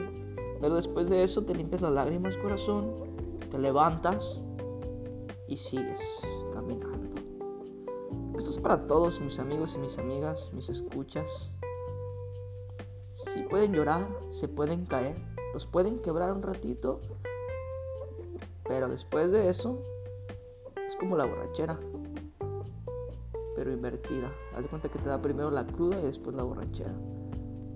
pero 0.60 0.76
después 0.76 1.08
de 1.08 1.22
eso 1.22 1.42
te 1.44 1.54
limpias 1.54 1.82
las 1.82 1.92
lágrimas, 1.92 2.36
corazón, 2.36 2.94
te 3.50 3.58
levantas 3.58 4.38
y 5.48 5.56
sigues 5.56 6.00
caminando. 6.52 7.20
Esto 8.36 8.50
es 8.50 8.58
para 8.58 8.86
todos 8.86 9.20
mis 9.20 9.38
amigos 9.38 9.74
y 9.74 9.78
mis 9.78 9.98
amigas, 9.98 10.50
mis 10.52 10.68
escuchas. 10.68 11.50
Si 13.12 13.42
pueden 13.42 13.72
llorar, 13.72 14.08
se 14.30 14.48
pueden 14.48 14.86
caer, 14.86 15.16
los 15.52 15.66
pueden 15.66 15.98
quebrar 15.98 16.32
un 16.32 16.42
ratito, 16.42 17.00
pero 18.64 18.88
después 18.88 19.32
de 19.32 19.48
eso 19.50 19.82
es 20.86 20.96
como 20.96 21.16
la 21.16 21.26
borrachera, 21.26 21.78
pero 23.54 23.72
invertida. 23.72 24.30
Haz 24.54 24.62
de 24.62 24.68
cuenta 24.68 24.88
que 24.88 24.98
te 24.98 25.08
da 25.08 25.20
primero 25.20 25.50
la 25.50 25.66
cruda 25.66 25.98
y 26.00 26.06
después 26.06 26.36
la 26.36 26.42
borrachera. 26.42 26.94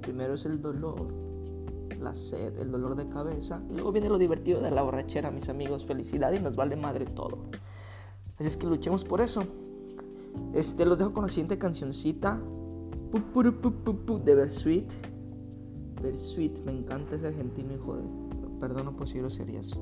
Primero 0.02 0.34
es 0.34 0.44
el 0.44 0.60
dolor, 0.60 1.08
la 2.00 2.14
sed, 2.14 2.58
el 2.58 2.70
dolor 2.70 2.94
de 2.94 3.08
cabeza, 3.08 3.62
y 3.70 3.74
luego 3.74 3.92
viene 3.92 4.08
lo 4.08 4.18
divertido 4.18 4.60
de 4.60 4.70
la 4.70 4.82
borrachera, 4.82 5.30
mis 5.30 5.48
amigos. 5.48 5.84
Felicidad 5.84 6.32
y 6.32 6.40
nos 6.40 6.56
vale 6.56 6.76
madre 6.76 7.06
todo. 7.06 7.38
Así 8.38 8.48
es 8.48 8.56
que 8.56 8.66
luchemos 8.66 9.04
por 9.04 9.20
eso. 9.20 9.44
Este, 10.52 10.84
los 10.84 10.98
dejo 10.98 11.12
con 11.12 11.24
la 11.24 11.30
siguiente 11.30 11.58
cancioncita. 11.58 12.40
De 14.24 14.34
Versuit. 14.34 14.92
Versuit, 16.02 16.58
me 16.64 16.72
encanta 16.72 17.14
ese 17.14 17.28
argentino, 17.28 17.74
hijo 17.74 17.96
de. 17.96 18.02
Perdón 18.60 18.96
por 18.96 19.08
si 19.08 19.18
groserías. 19.18 19.72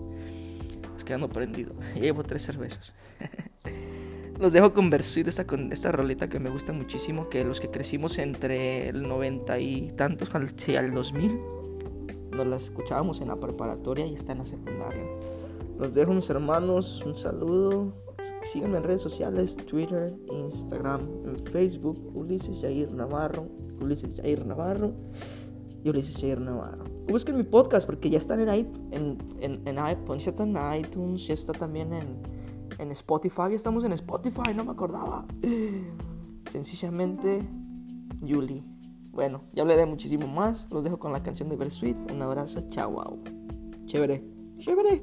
Es 0.96 1.04
que 1.04 1.14
ando 1.14 1.28
prendido. 1.28 1.72
Llevo 2.00 2.22
tres 2.22 2.42
cervezas. 2.42 2.92
los 4.42 4.52
dejo 4.52 4.74
con 4.74 4.90
Versuit, 4.90 5.28
esta, 5.28 5.46
con 5.46 5.70
esta 5.70 5.92
roleta 5.92 6.28
que 6.28 6.40
me 6.40 6.50
gusta 6.50 6.72
muchísimo. 6.72 7.28
Que 7.28 7.44
los 7.44 7.60
que 7.60 7.70
crecimos 7.70 8.18
entre 8.18 8.88
el 8.88 9.06
90 9.06 9.58
y 9.60 9.92
tantos, 9.92 10.34
al, 10.34 10.50
sí, 10.58 10.74
al 10.74 10.92
2000, 10.92 11.38
nos 12.32 12.46
la 12.46 12.56
escuchábamos 12.56 13.20
en 13.20 13.28
la 13.28 13.36
preparatoria 13.36 14.04
y 14.04 14.14
está 14.14 14.32
en 14.32 14.38
la 14.38 14.44
secundaria. 14.44 15.04
Los 15.78 15.94
dejo, 15.94 16.12
mis 16.12 16.28
hermanos. 16.28 17.04
Un 17.06 17.14
saludo. 17.14 17.94
Síganme 18.52 18.78
en 18.78 18.84
redes 18.84 19.00
sociales, 19.00 19.56
Twitter, 19.56 20.12
Instagram, 20.32 21.02
Facebook, 21.52 22.10
Ulises 22.12 22.60
Jair 22.60 22.92
Navarro, 22.92 23.46
Ulises 23.80 24.10
Jair 24.16 24.44
Navarro 24.44 24.92
y 25.84 25.88
Ulises 25.88 26.16
Jair 26.20 26.40
Navarro. 26.40 26.84
Busquen 27.08 27.36
mi 27.36 27.44
podcast 27.44 27.86
porque 27.86 28.10
ya 28.10 28.18
están 28.18 28.40
en, 28.40 28.48
en, 28.90 29.18
en, 29.40 29.62
en 29.66 29.78
iTunes, 29.92 31.26
ya 31.26 31.34
está 31.34 31.52
también 31.52 31.92
en, 31.92 32.41
en 32.78 32.90
Spotify, 32.92 33.54
estamos 33.54 33.84
en 33.84 33.92
Spotify, 33.92 34.54
no 34.54 34.64
me 34.64 34.72
acordaba. 34.72 35.24
Sencillamente, 36.50 37.42
Yuli. 38.20 38.64
Bueno, 39.10 39.42
ya 39.52 39.62
hablé 39.62 39.76
de 39.76 39.86
muchísimo 39.86 40.26
más, 40.26 40.68
los 40.70 40.84
dejo 40.84 40.98
con 40.98 41.12
la 41.12 41.22
canción 41.22 41.48
de 41.48 41.56
Versuit. 41.56 41.96
Un 42.10 42.22
abrazo, 42.22 42.62
chao, 42.68 42.92
wow. 42.92 43.22
Chévere, 43.86 44.24
chévere. 44.58 45.02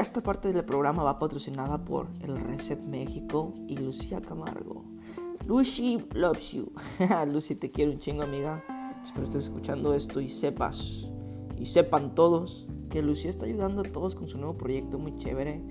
Esta 0.00 0.22
parte 0.22 0.52
del 0.52 0.64
programa 0.64 1.02
va 1.02 1.18
patrocinada 1.18 1.84
por 1.84 2.06
el 2.20 2.38
Reset 2.38 2.80
México 2.82 3.52
y 3.66 3.76
Lucía 3.78 4.20
Camargo. 4.20 4.84
Lucy 5.46 6.04
loves 6.12 6.52
you. 6.52 6.70
Lucy, 7.32 7.56
te 7.56 7.70
quiero 7.70 7.92
un 7.92 7.98
chingo, 7.98 8.22
amiga. 8.22 8.62
Espero 9.02 9.24
estés 9.24 9.44
escuchando 9.44 9.94
esto 9.94 10.20
y 10.20 10.28
sepas, 10.28 11.08
y 11.56 11.66
sepan 11.66 12.14
todos, 12.14 12.68
que 12.90 13.02
Lucía 13.02 13.30
está 13.30 13.46
ayudando 13.46 13.82
a 13.82 13.84
todos 13.84 14.14
con 14.14 14.28
su 14.28 14.38
nuevo 14.38 14.56
proyecto 14.56 14.98
muy 14.98 15.16
chévere. 15.18 15.62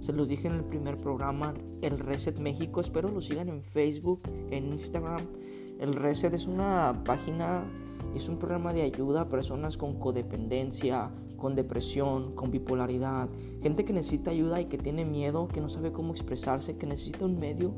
Se 0.00 0.12
los 0.12 0.28
dije 0.28 0.46
en 0.48 0.54
el 0.54 0.64
primer 0.64 0.96
programa, 0.98 1.54
el 1.80 1.98
Reset 1.98 2.38
México. 2.38 2.80
Espero 2.80 3.10
lo 3.10 3.20
sigan 3.20 3.48
en 3.48 3.62
Facebook, 3.62 4.22
en 4.50 4.68
Instagram. 4.68 5.26
El 5.80 5.94
Reset 5.94 6.32
es 6.34 6.46
una 6.46 7.02
página, 7.04 7.64
es 8.14 8.28
un 8.28 8.38
programa 8.38 8.72
de 8.72 8.82
ayuda 8.82 9.22
a 9.22 9.28
personas 9.28 9.76
con 9.76 9.98
codependencia, 9.98 11.10
con 11.36 11.54
depresión, 11.54 12.34
con 12.34 12.50
bipolaridad, 12.50 13.28
gente 13.62 13.84
que 13.84 13.92
necesita 13.92 14.30
ayuda 14.30 14.60
y 14.60 14.66
que 14.66 14.78
tiene 14.78 15.04
miedo, 15.04 15.48
que 15.48 15.60
no 15.60 15.68
sabe 15.68 15.92
cómo 15.92 16.12
expresarse, 16.12 16.76
que 16.76 16.86
necesita 16.86 17.24
un 17.24 17.38
medio 17.38 17.74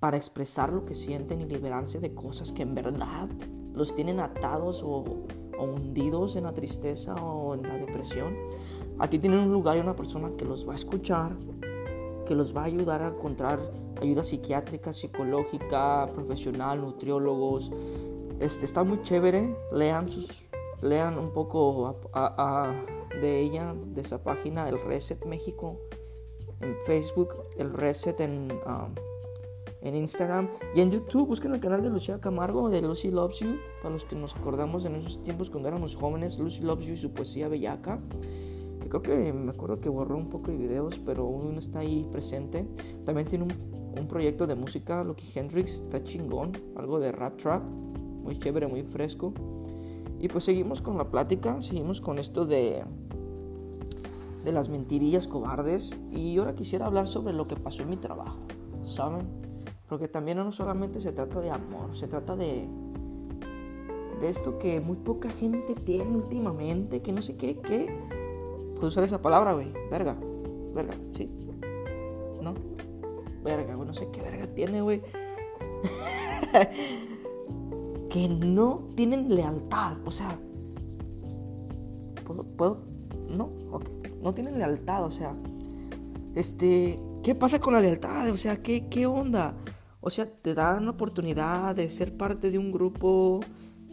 para 0.00 0.16
expresar 0.16 0.72
lo 0.72 0.84
que 0.84 0.94
sienten 0.94 1.40
y 1.40 1.46
liberarse 1.46 1.98
de 1.98 2.14
cosas 2.14 2.52
que 2.52 2.62
en 2.62 2.74
verdad 2.74 3.28
los 3.74 3.94
tienen 3.94 4.20
atados 4.20 4.82
o, 4.84 5.04
hundidos 5.58 6.36
en 6.36 6.44
la 6.44 6.52
tristeza 6.52 7.14
o 7.16 7.54
en 7.54 7.62
la 7.62 7.74
depresión. 7.74 8.36
Aquí 9.00 9.18
tienen 9.18 9.40
un 9.40 9.52
lugar 9.52 9.76
y 9.76 9.80
una 9.80 9.96
persona 9.96 10.30
que 10.36 10.44
los 10.44 10.68
va 10.68 10.72
a 10.72 10.76
escuchar, 10.76 11.36
que 12.26 12.34
los 12.34 12.56
va 12.56 12.62
a 12.62 12.64
ayudar 12.64 13.02
a 13.02 13.08
encontrar 13.08 13.58
ayuda 14.00 14.22
psiquiátrica, 14.22 14.92
psicológica, 14.92 16.08
profesional, 16.14 16.80
nutriólogos. 16.80 17.72
Este, 18.40 18.64
está 18.64 18.84
muy 18.84 19.02
chévere, 19.02 19.56
lean 19.72 20.08
sus 20.08 20.48
lean 20.82 21.18
un 21.18 21.32
poco 21.32 22.00
de 23.20 23.40
ella, 23.40 23.74
de 23.94 24.00
esa 24.00 24.22
página, 24.22 24.68
el 24.68 24.80
Reset 24.80 25.24
México, 25.26 25.76
en 26.60 26.76
Facebook, 26.86 27.34
el 27.56 27.72
Reset 27.72 28.20
en, 28.20 28.48
um, 28.66 28.94
en 29.80 29.94
Instagram 29.94 30.48
y 30.74 30.80
en 30.80 30.90
YouTube. 30.90 31.28
Busquen 31.28 31.54
el 31.54 31.60
canal 31.60 31.82
de 31.82 31.90
Lucía 31.90 32.20
Camargo, 32.20 32.68
de 32.68 32.82
Lucy 32.82 33.10
Loves 33.10 33.40
You, 33.40 33.56
para 33.82 33.94
los 33.94 34.04
que 34.04 34.16
nos 34.16 34.36
acordamos 34.36 34.84
en 34.84 34.96
esos 34.96 35.22
tiempos 35.22 35.50
cuando 35.50 35.68
éramos 35.68 35.96
jóvenes, 35.96 36.38
Lucy 36.38 36.62
Loves 36.62 36.86
You 36.86 36.94
y 36.94 36.96
su 36.96 37.12
poesía 37.12 37.48
bellaca. 37.48 38.00
Que 38.80 38.88
creo 38.88 39.02
que 39.02 39.32
me 39.32 39.50
acuerdo 39.50 39.80
que 39.80 39.88
borró 39.88 40.16
un 40.16 40.30
poco 40.30 40.52
de 40.52 40.56
videos, 40.56 41.00
pero 41.00 41.24
uno 41.26 41.58
está 41.58 41.80
ahí 41.80 42.08
presente. 42.12 42.68
También 43.04 43.26
tiene 43.26 43.46
un, 43.46 43.98
un 43.98 44.06
proyecto 44.06 44.46
de 44.46 44.54
música, 44.54 45.02
Lucky 45.02 45.26
Hendrix, 45.34 45.80
está 45.80 46.02
chingón, 46.04 46.52
algo 46.76 47.00
de 47.00 47.10
rap 47.10 47.36
trap, 47.36 47.62
muy 48.28 48.38
chévere, 48.38 48.66
muy 48.66 48.82
fresco. 48.82 49.32
Y 50.20 50.28
pues 50.28 50.44
seguimos 50.44 50.82
con 50.82 50.98
la 50.98 51.10
plática, 51.10 51.62
seguimos 51.62 52.02
con 52.02 52.18
esto 52.18 52.44
de, 52.44 52.84
de 54.44 54.52
las 54.52 54.68
mentirillas 54.68 55.26
cobardes. 55.26 55.96
Y 56.12 56.36
ahora 56.36 56.54
quisiera 56.54 56.84
hablar 56.84 57.08
sobre 57.08 57.32
lo 57.32 57.46
que 57.46 57.56
pasó 57.56 57.82
en 57.82 57.88
mi 57.88 57.96
trabajo, 57.96 58.36
¿saben? 58.82 59.26
Porque 59.88 60.08
también 60.08 60.36
no 60.36 60.52
solamente 60.52 61.00
se 61.00 61.12
trata 61.12 61.40
de 61.40 61.50
amor, 61.50 61.96
se 61.96 62.06
trata 62.06 62.36
de, 62.36 62.68
de 64.20 64.28
esto 64.28 64.58
que 64.58 64.78
muy 64.82 64.96
poca 64.96 65.30
gente 65.30 65.74
tiene 65.74 66.14
últimamente, 66.14 67.00
que 67.00 67.12
no 67.12 67.22
sé 67.22 67.36
qué, 67.36 67.56
qué. 67.56 67.98
Puedo 68.74 68.88
usar 68.88 69.04
esa 69.04 69.22
palabra, 69.22 69.54
güey. 69.54 69.72
Verga. 69.90 70.18
Verga, 70.74 70.94
¿sí? 71.12 71.30
¿No? 72.42 72.52
Verga, 73.42 73.74
güey. 73.74 73.88
No 73.88 73.94
sé 73.94 74.10
qué 74.12 74.20
verga 74.20 74.46
tiene, 74.48 74.82
güey. 74.82 75.00
que 78.10 78.28
no 78.28 78.88
tienen 78.94 79.34
lealtad. 79.34 79.96
O 80.04 80.10
sea, 80.10 80.38
¿puedo? 82.24 82.44
¿puedo? 82.44 82.82
No, 83.30 83.50
ok. 83.72 83.88
No 84.22 84.34
tienen 84.34 84.58
lealtad, 84.58 85.04
o 85.04 85.10
sea, 85.10 85.34
este, 86.34 86.98
¿qué 87.22 87.34
pasa 87.34 87.60
con 87.60 87.74
la 87.74 87.80
lealtad? 87.80 88.30
O 88.30 88.36
sea, 88.36 88.62
¿qué, 88.62 88.88
qué 88.88 89.06
onda? 89.06 89.54
O 90.00 90.10
sea, 90.10 90.30
te 90.30 90.54
dan 90.54 90.84
la 90.84 90.92
oportunidad 90.92 91.74
de 91.76 91.90
ser 91.90 92.16
parte 92.16 92.50
de 92.50 92.58
un 92.58 92.72
grupo 92.72 93.40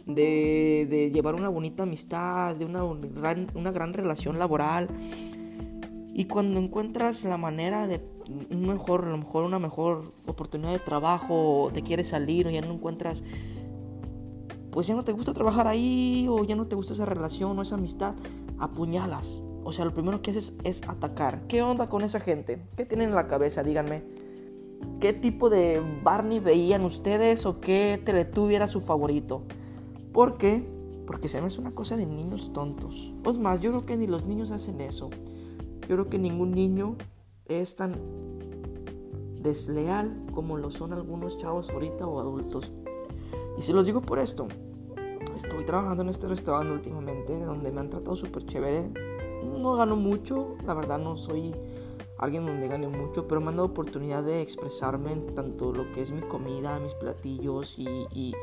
de, 0.06 0.86
de 0.88 1.10
llevar 1.10 1.34
una 1.34 1.48
bonita 1.48 1.82
amistad, 1.82 2.56
de 2.56 2.64
una 2.64 2.82
gran, 3.14 3.48
una 3.54 3.72
gran 3.72 3.92
relación 3.92 4.38
laboral. 4.38 4.88
Y 6.14 6.24
cuando 6.24 6.58
encuentras 6.60 7.24
la 7.24 7.36
manera 7.36 7.86
de 7.86 8.00
un 8.50 8.66
mejor, 8.66 9.04
a 9.04 9.10
lo 9.10 9.18
mejor 9.18 9.44
una 9.44 9.58
mejor 9.58 10.12
oportunidad 10.26 10.72
de 10.72 10.78
trabajo, 10.78 11.64
o 11.64 11.70
te 11.70 11.82
quieres 11.82 12.08
salir 12.08 12.46
o 12.46 12.50
ya 12.50 12.60
no 12.60 12.72
encuentras, 12.72 13.22
pues 14.76 14.86
ya 14.86 14.94
no 14.94 15.04
te 15.04 15.12
gusta 15.12 15.32
trabajar 15.32 15.66
ahí 15.66 16.26
o 16.28 16.44
ya 16.44 16.54
no 16.54 16.66
te 16.66 16.76
gusta 16.76 16.92
esa 16.92 17.06
relación 17.06 17.58
o 17.58 17.62
esa 17.62 17.76
amistad, 17.76 18.14
apuñalas. 18.58 19.42
O 19.64 19.72
sea, 19.72 19.86
lo 19.86 19.94
primero 19.94 20.20
que 20.20 20.32
haces 20.32 20.52
es 20.64 20.82
atacar. 20.86 21.46
¿Qué 21.46 21.62
onda 21.62 21.86
con 21.86 22.02
esa 22.02 22.20
gente? 22.20 22.62
¿Qué 22.76 22.84
tienen 22.84 23.08
en 23.08 23.14
la 23.14 23.26
cabeza? 23.26 23.62
Díganme. 23.62 24.04
¿Qué 25.00 25.14
tipo 25.14 25.48
de 25.48 25.82
Barney 26.04 26.40
veían 26.40 26.84
ustedes 26.84 27.46
o 27.46 27.58
qué 27.58 27.98
Teletubby 28.04 28.54
era 28.54 28.68
su 28.68 28.82
favorito? 28.82 29.44
¿Por 30.12 30.36
qué? 30.36 30.68
Porque 31.06 31.28
se 31.28 31.40
me 31.40 31.46
hace 31.46 31.58
una 31.62 31.70
cosa 31.70 31.96
de 31.96 32.04
niños 32.04 32.52
tontos. 32.52 33.14
Es 33.24 33.38
más, 33.38 33.62
yo 33.62 33.70
creo 33.70 33.86
que 33.86 33.96
ni 33.96 34.06
los 34.06 34.26
niños 34.26 34.50
hacen 34.50 34.82
eso. 34.82 35.08
Yo 35.88 35.88
creo 35.88 36.08
que 36.08 36.18
ningún 36.18 36.50
niño 36.50 36.96
es 37.46 37.76
tan 37.76 37.94
desleal 39.40 40.26
como 40.34 40.58
lo 40.58 40.70
son 40.70 40.92
algunos 40.92 41.38
chavos 41.38 41.70
ahorita 41.70 42.06
o 42.06 42.20
adultos. 42.20 42.70
Y 43.56 43.62
se 43.62 43.72
los 43.72 43.86
digo 43.86 44.02
por 44.02 44.18
esto. 44.18 44.48
Estoy 45.34 45.64
trabajando 45.64 46.02
en 46.02 46.08
este 46.10 46.28
restaurante 46.28 46.72
últimamente 46.72 47.38
donde 47.38 47.72
me 47.72 47.80
han 47.80 47.90
tratado 47.90 48.16
súper 48.16 48.44
chévere. 48.46 48.90
No 49.42 49.76
gano 49.76 49.96
mucho, 49.96 50.56
la 50.66 50.74
verdad 50.74 50.98
no 50.98 51.16
soy 51.16 51.54
alguien 52.18 52.46
donde 52.46 52.68
gane 52.68 52.88
mucho, 52.88 53.26
pero 53.26 53.40
me 53.40 53.48
han 53.48 53.56
dado 53.56 53.68
oportunidad 53.68 54.22
de 54.22 54.40
expresarme 54.40 55.12
en 55.12 55.34
tanto 55.34 55.72
lo 55.72 55.90
que 55.92 56.02
es 56.02 56.10
mi 56.10 56.22
comida, 56.22 56.78
mis 56.78 56.94
platillos 56.94 57.78
y, 57.78 57.86
y, 58.12 58.34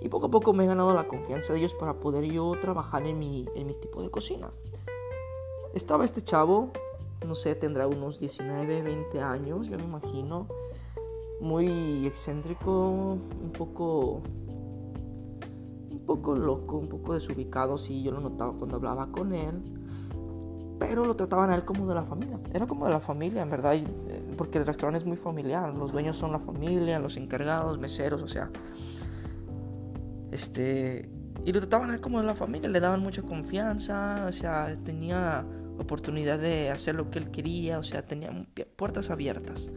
y 0.00 0.08
poco 0.08 0.26
a 0.26 0.30
poco 0.30 0.52
me 0.52 0.64
he 0.64 0.66
ganado 0.66 0.92
la 0.92 1.08
confianza 1.08 1.52
de 1.52 1.60
ellos 1.60 1.74
para 1.74 1.94
poder 1.94 2.24
yo 2.24 2.52
trabajar 2.60 3.06
en 3.06 3.18
mi, 3.18 3.46
en 3.54 3.66
mi 3.66 3.74
tipo 3.74 4.02
de 4.02 4.10
cocina. 4.10 4.50
Estaba 5.74 6.04
este 6.04 6.22
chavo, 6.22 6.70
no 7.26 7.34
sé, 7.34 7.54
tendrá 7.54 7.86
unos 7.86 8.20
19, 8.20 8.82
20 8.82 9.20
años, 9.20 9.68
yo 9.68 9.76
me 9.76 9.84
imagino. 9.84 10.46
Muy 11.40 12.06
excéntrico, 12.06 12.90
un 12.90 13.52
poco. 13.56 14.22
Poco 16.08 16.34
loco, 16.34 16.78
un 16.78 16.88
poco 16.88 17.12
desubicado, 17.12 17.76
sí, 17.76 18.02
yo 18.02 18.12
lo 18.12 18.20
notaba 18.20 18.54
cuando 18.54 18.76
hablaba 18.78 19.12
con 19.12 19.34
él. 19.34 19.62
Pero 20.78 21.04
lo 21.04 21.14
trataban 21.14 21.50
a 21.50 21.54
él 21.54 21.66
como 21.66 21.86
de 21.86 21.94
la 21.94 22.02
familia. 22.02 22.38
Era 22.54 22.66
como 22.66 22.86
de 22.86 22.92
la 22.92 23.00
familia, 23.00 23.42
en 23.42 23.50
verdad, 23.50 23.76
porque 24.38 24.56
el 24.56 24.64
restaurante 24.64 25.00
es 25.00 25.04
muy 25.04 25.18
familiar. 25.18 25.76
Los 25.76 25.92
dueños 25.92 26.16
son 26.16 26.32
la 26.32 26.38
familia, 26.38 26.98
los 26.98 27.18
encargados, 27.18 27.78
meseros, 27.78 28.22
o 28.22 28.26
sea. 28.26 28.50
Este. 30.30 31.10
Y 31.44 31.52
lo 31.52 31.60
trataban 31.60 31.90
a 31.90 31.94
él 31.96 32.00
como 32.00 32.20
de 32.20 32.26
la 32.26 32.34
familia, 32.34 32.70
le 32.70 32.80
daban 32.80 33.02
mucha 33.02 33.20
confianza, 33.20 34.24
o 34.26 34.32
sea, 34.32 34.78
tenía 34.84 35.44
oportunidad 35.78 36.38
de 36.38 36.70
hacer 36.70 36.94
lo 36.94 37.10
que 37.10 37.18
él 37.18 37.30
quería, 37.30 37.78
o 37.78 37.82
sea, 37.82 38.06
tenía 38.06 38.30
puertas 38.76 39.10
abiertas. 39.10 39.68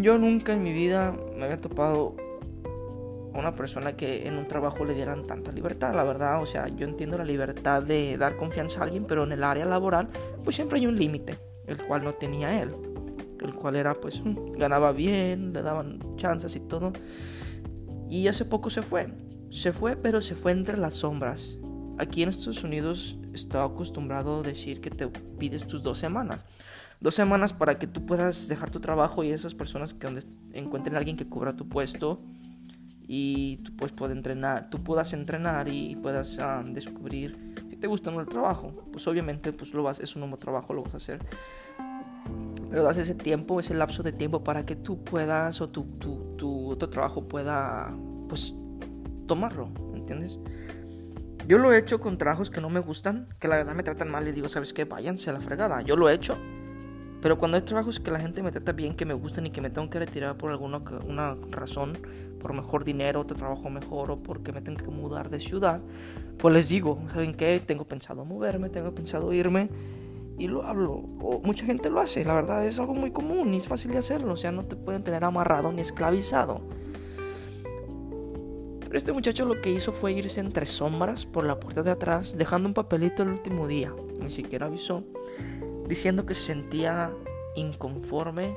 Yo 0.00 0.16
nunca 0.16 0.54
en 0.54 0.62
mi 0.62 0.72
vida 0.72 1.14
me 1.36 1.44
había 1.44 1.60
topado 1.60 2.16
una 3.34 3.52
persona 3.52 3.96
que 3.96 4.26
en 4.26 4.36
un 4.36 4.48
trabajo 4.48 4.84
le 4.84 4.94
dieran 4.94 5.26
tanta 5.26 5.52
libertad, 5.52 5.94
la 5.94 6.04
verdad, 6.04 6.42
o 6.42 6.46
sea, 6.46 6.68
yo 6.68 6.86
entiendo 6.86 7.18
la 7.18 7.24
libertad 7.24 7.82
de 7.82 8.16
dar 8.16 8.36
confianza 8.36 8.80
a 8.80 8.84
alguien, 8.84 9.04
pero 9.04 9.24
en 9.24 9.32
el 9.32 9.44
área 9.44 9.64
laboral, 9.64 10.08
pues 10.44 10.56
siempre 10.56 10.78
hay 10.78 10.86
un 10.86 10.96
límite, 10.96 11.38
el 11.66 11.82
cual 11.82 12.04
no 12.04 12.12
tenía 12.14 12.62
él, 12.62 12.72
el 13.40 13.54
cual 13.54 13.76
era, 13.76 13.94
pues, 13.94 14.22
mm, 14.24 14.52
ganaba 14.58 14.92
bien, 14.92 15.52
le 15.52 15.62
daban 15.62 16.00
chances 16.16 16.56
y 16.56 16.60
todo, 16.60 16.92
y 18.08 18.28
hace 18.28 18.44
poco 18.44 18.70
se 18.70 18.82
fue, 18.82 19.08
se 19.50 19.72
fue, 19.72 19.96
pero 19.96 20.20
se 20.20 20.34
fue 20.34 20.52
entre 20.52 20.76
las 20.76 20.96
sombras. 20.96 21.58
Aquí 21.98 22.22
en 22.22 22.28
Estados 22.28 22.62
Unidos 22.62 23.18
estaba 23.34 23.64
acostumbrado 23.64 24.40
a 24.40 24.42
decir 24.42 24.80
que 24.80 24.90
te 24.90 25.08
pides 25.08 25.66
tus 25.66 25.82
dos 25.82 25.98
semanas. 25.98 26.44
Dos 27.00 27.14
semanas 27.14 27.52
para 27.52 27.78
que 27.78 27.86
tú 27.86 28.06
puedas 28.06 28.48
dejar 28.48 28.70
tu 28.70 28.80
trabajo 28.80 29.24
y 29.24 29.30
esas 29.30 29.54
personas 29.54 29.94
que 29.94 30.06
donde 30.06 30.22
encuentren 30.52 30.96
a 30.96 30.98
alguien 30.98 31.16
que 31.16 31.28
cubra 31.28 31.56
tu 31.56 31.68
puesto 31.68 32.20
y 33.10 33.56
tú 33.64 33.74
pues 33.74 33.90
puedas 33.90 34.14
entrenar, 34.14 34.68
tú 34.68 34.84
puedas 34.84 35.14
entrenar 35.14 35.66
y 35.66 35.96
puedas 35.96 36.38
ah, 36.38 36.62
descubrir 36.64 37.54
si 37.70 37.76
te 37.76 37.86
gusta 37.86 38.10
o 38.10 38.12
no 38.12 38.20
el 38.20 38.28
trabajo. 38.28 38.84
Pues 38.92 39.08
obviamente 39.08 39.52
pues 39.54 39.72
lo 39.72 39.82
vas, 39.82 39.98
es 39.98 40.14
un 40.14 40.20
nuevo 40.20 40.36
trabajo, 40.36 40.74
lo 40.74 40.82
vas 40.82 40.92
a 40.92 40.98
hacer. 40.98 41.18
Pero 42.70 42.82
das 42.82 42.98
ese 42.98 43.14
tiempo, 43.14 43.58
ese 43.60 43.72
lapso 43.72 44.02
de 44.02 44.12
tiempo 44.12 44.44
para 44.44 44.66
que 44.66 44.76
tú 44.76 45.02
puedas 45.02 45.62
o 45.62 45.70
tu, 45.70 45.84
tu, 45.98 46.36
tu, 46.36 46.76
tu 46.78 46.88
trabajo 46.88 47.26
pueda 47.26 47.96
pues 48.28 48.54
tomarlo, 49.26 49.70
¿entiendes? 49.94 50.38
Yo 51.46 51.56
lo 51.56 51.72
he 51.72 51.78
hecho 51.78 51.98
con 51.98 52.18
trabajos 52.18 52.50
que 52.50 52.60
no 52.60 52.68
me 52.68 52.80
gustan, 52.80 53.26
que 53.38 53.48
la 53.48 53.56
verdad 53.56 53.74
me 53.74 53.82
tratan 53.82 54.10
mal 54.10 54.28
y 54.28 54.32
digo, 54.32 54.50
¿sabes 54.50 54.74
qué? 54.74 54.84
Váyanse 54.84 55.30
a 55.30 55.32
la 55.32 55.40
fregada. 55.40 55.80
Yo 55.80 55.96
lo 55.96 56.10
he 56.10 56.14
hecho. 56.14 56.36
Pero 57.20 57.36
cuando 57.36 57.56
hay 57.56 57.62
trabajos 57.64 57.98
que 57.98 58.10
la 58.10 58.20
gente 58.20 58.42
me 58.42 58.52
trata 58.52 58.72
bien, 58.72 58.94
que 58.94 59.04
me 59.04 59.14
gustan 59.14 59.46
y 59.46 59.50
que 59.50 59.60
me 59.60 59.70
tengo 59.70 59.90
que 59.90 59.98
retirar 59.98 60.36
por 60.36 60.52
alguna 60.52 60.80
una 61.06 61.36
razón, 61.50 61.98
por 62.38 62.52
mejor 62.52 62.84
dinero, 62.84 63.20
otro 63.20 63.36
trabajo 63.36 63.68
mejor 63.70 64.12
o 64.12 64.22
porque 64.22 64.52
me 64.52 64.60
tengo 64.60 64.78
que 64.78 64.90
mudar 64.90 65.28
de 65.28 65.40
ciudad, 65.40 65.80
pues 66.38 66.54
les 66.54 66.68
digo, 66.68 67.00
¿saben 67.12 67.34
qué? 67.34 67.60
Tengo 67.64 67.84
pensado 67.84 68.24
moverme, 68.24 68.68
tengo 68.68 68.94
pensado 68.94 69.32
irme 69.32 69.68
y 70.38 70.46
lo 70.46 70.64
hablo. 70.64 70.92
O 71.20 71.40
mucha 71.42 71.66
gente 71.66 71.90
lo 71.90 72.00
hace, 72.00 72.24
la 72.24 72.34
verdad 72.34 72.64
es 72.64 72.78
algo 72.78 72.94
muy 72.94 73.10
común 73.10 73.52
y 73.52 73.56
es 73.56 73.66
fácil 73.66 73.90
de 73.90 73.98
hacerlo, 73.98 74.34
o 74.34 74.36
sea, 74.36 74.52
no 74.52 74.64
te 74.64 74.76
pueden 74.76 75.02
tener 75.02 75.24
amarrado 75.24 75.72
ni 75.72 75.80
esclavizado. 75.80 76.60
Pero 78.80 78.96
este 78.96 79.12
muchacho 79.12 79.44
lo 79.44 79.60
que 79.60 79.70
hizo 79.70 79.92
fue 79.92 80.12
irse 80.12 80.40
entre 80.40 80.64
sombras 80.64 81.26
por 81.26 81.44
la 81.44 81.60
puerta 81.60 81.82
de 81.82 81.90
atrás, 81.90 82.34
dejando 82.38 82.68
un 82.68 82.74
papelito 82.74 83.22
el 83.22 83.30
último 83.30 83.68
día, 83.68 83.92
ni 84.18 84.30
siquiera 84.30 84.66
avisó, 84.66 85.04
diciendo 85.88 86.26
que 86.26 86.34
se 86.34 86.42
sentía 86.42 87.10
inconforme, 87.56 88.54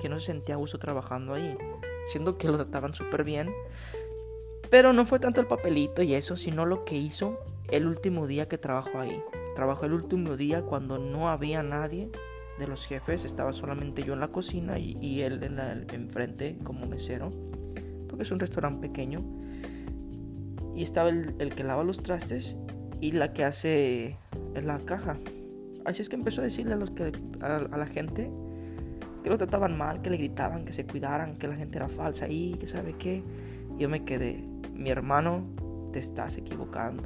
que 0.00 0.08
no 0.08 0.18
se 0.20 0.26
sentía 0.26 0.54
a 0.54 0.58
gusto 0.58 0.78
trabajando 0.78 1.34
ahí, 1.34 1.58
siendo 2.06 2.38
que 2.38 2.48
lo 2.48 2.56
trataban 2.56 2.94
súper 2.94 3.24
bien. 3.24 3.52
Pero 4.70 4.92
no 4.92 5.04
fue 5.04 5.18
tanto 5.18 5.40
el 5.40 5.48
papelito 5.48 6.02
y 6.02 6.14
eso, 6.14 6.36
sino 6.36 6.64
lo 6.64 6.84
que 6.84 6.96
hizo 6.96 7.38
el 7.70 7.86
último 7.86 8.26
día 8.26 8.48
que 8.48 8.56
trabajó 8.56 9.00
ahí. 9.00 9.22
Trabajó 9.56 9.84
el 9.86 9.92
último 9.92 10.36
día 10.36 10.62
cuando 10.62 10.98
no 10.98 11.28
había 11.28 11.62
nadie 11.62 12.08
de 12.58 12.68
los 12.68 12.86
jefes, 12.86 13.24
estaba 13.24 13.52
solamente 13.52 14.02
yo 14.04 14.12
en 14.12 14.20
la 14.20 14.28
cocina 14.28 14.78
y, 14.78 15.22
él 15.22 15.42
en 15.42 15.56
la, 15.56 15.72
enfrente 15.72 16.58
como 16.62 16.86
mesero, 16.86 17.30
porque 18.08 18.22
es 18.22 18.30
un 18.30 18.38
restaurante 18.38 18.86
pequeño 18.86 19.20
y 20.76 20.82
estaba 20.82 21.08
el, 21.08 21.54
que 21.54 21.64
lava 21.64 21.82
los 21.82 22.02
trastes 22.02 22.56
y 23.00 23.12
la 23.12 23.32
que 23.32 23.44
hace 23.44 24.18
la 24.54 24.78
caja. 24.78 25.16
Así 25.90 26.02
es 26.02 26.08
que 26.08 26.14
empezó 26.14 26.40
a 26.40 26.44
decirle 26.44 26.74
a, 26.74 26.76
los 26.76 26.92
que, 26.92 27.10
a, 27.40 27.76
la 27.76 27.86
gente 27.86 28.30
que 29.24 29.28
lo 29.28 29.36
trataban 29.36 29.76
mal, 29.76 30.02
que 30.02 30.10
le 30.10 30.18
gritaban, 30.18 30.64
que 30.64 30.72
se 30.72 30.86
cuidaran, 30.86 31.36
que 31.36 31.48
la 31.48 31.56
gente 31.56 31.78
era 31.78 31.88
falsa 31.88 32.28
y 32.28 32.54
que 32.54 32.68
sabe 32.68 32.94
qué. 32.96 33.24
Yo 33.76 33.88
me 33.88 34.04
quedé, 34.04 34.44
mi 34.72 34.90
hermano, 34.90 35.42
te 35.92 35.98
estás 35.98 36.36
equivocando. 36.36 37.02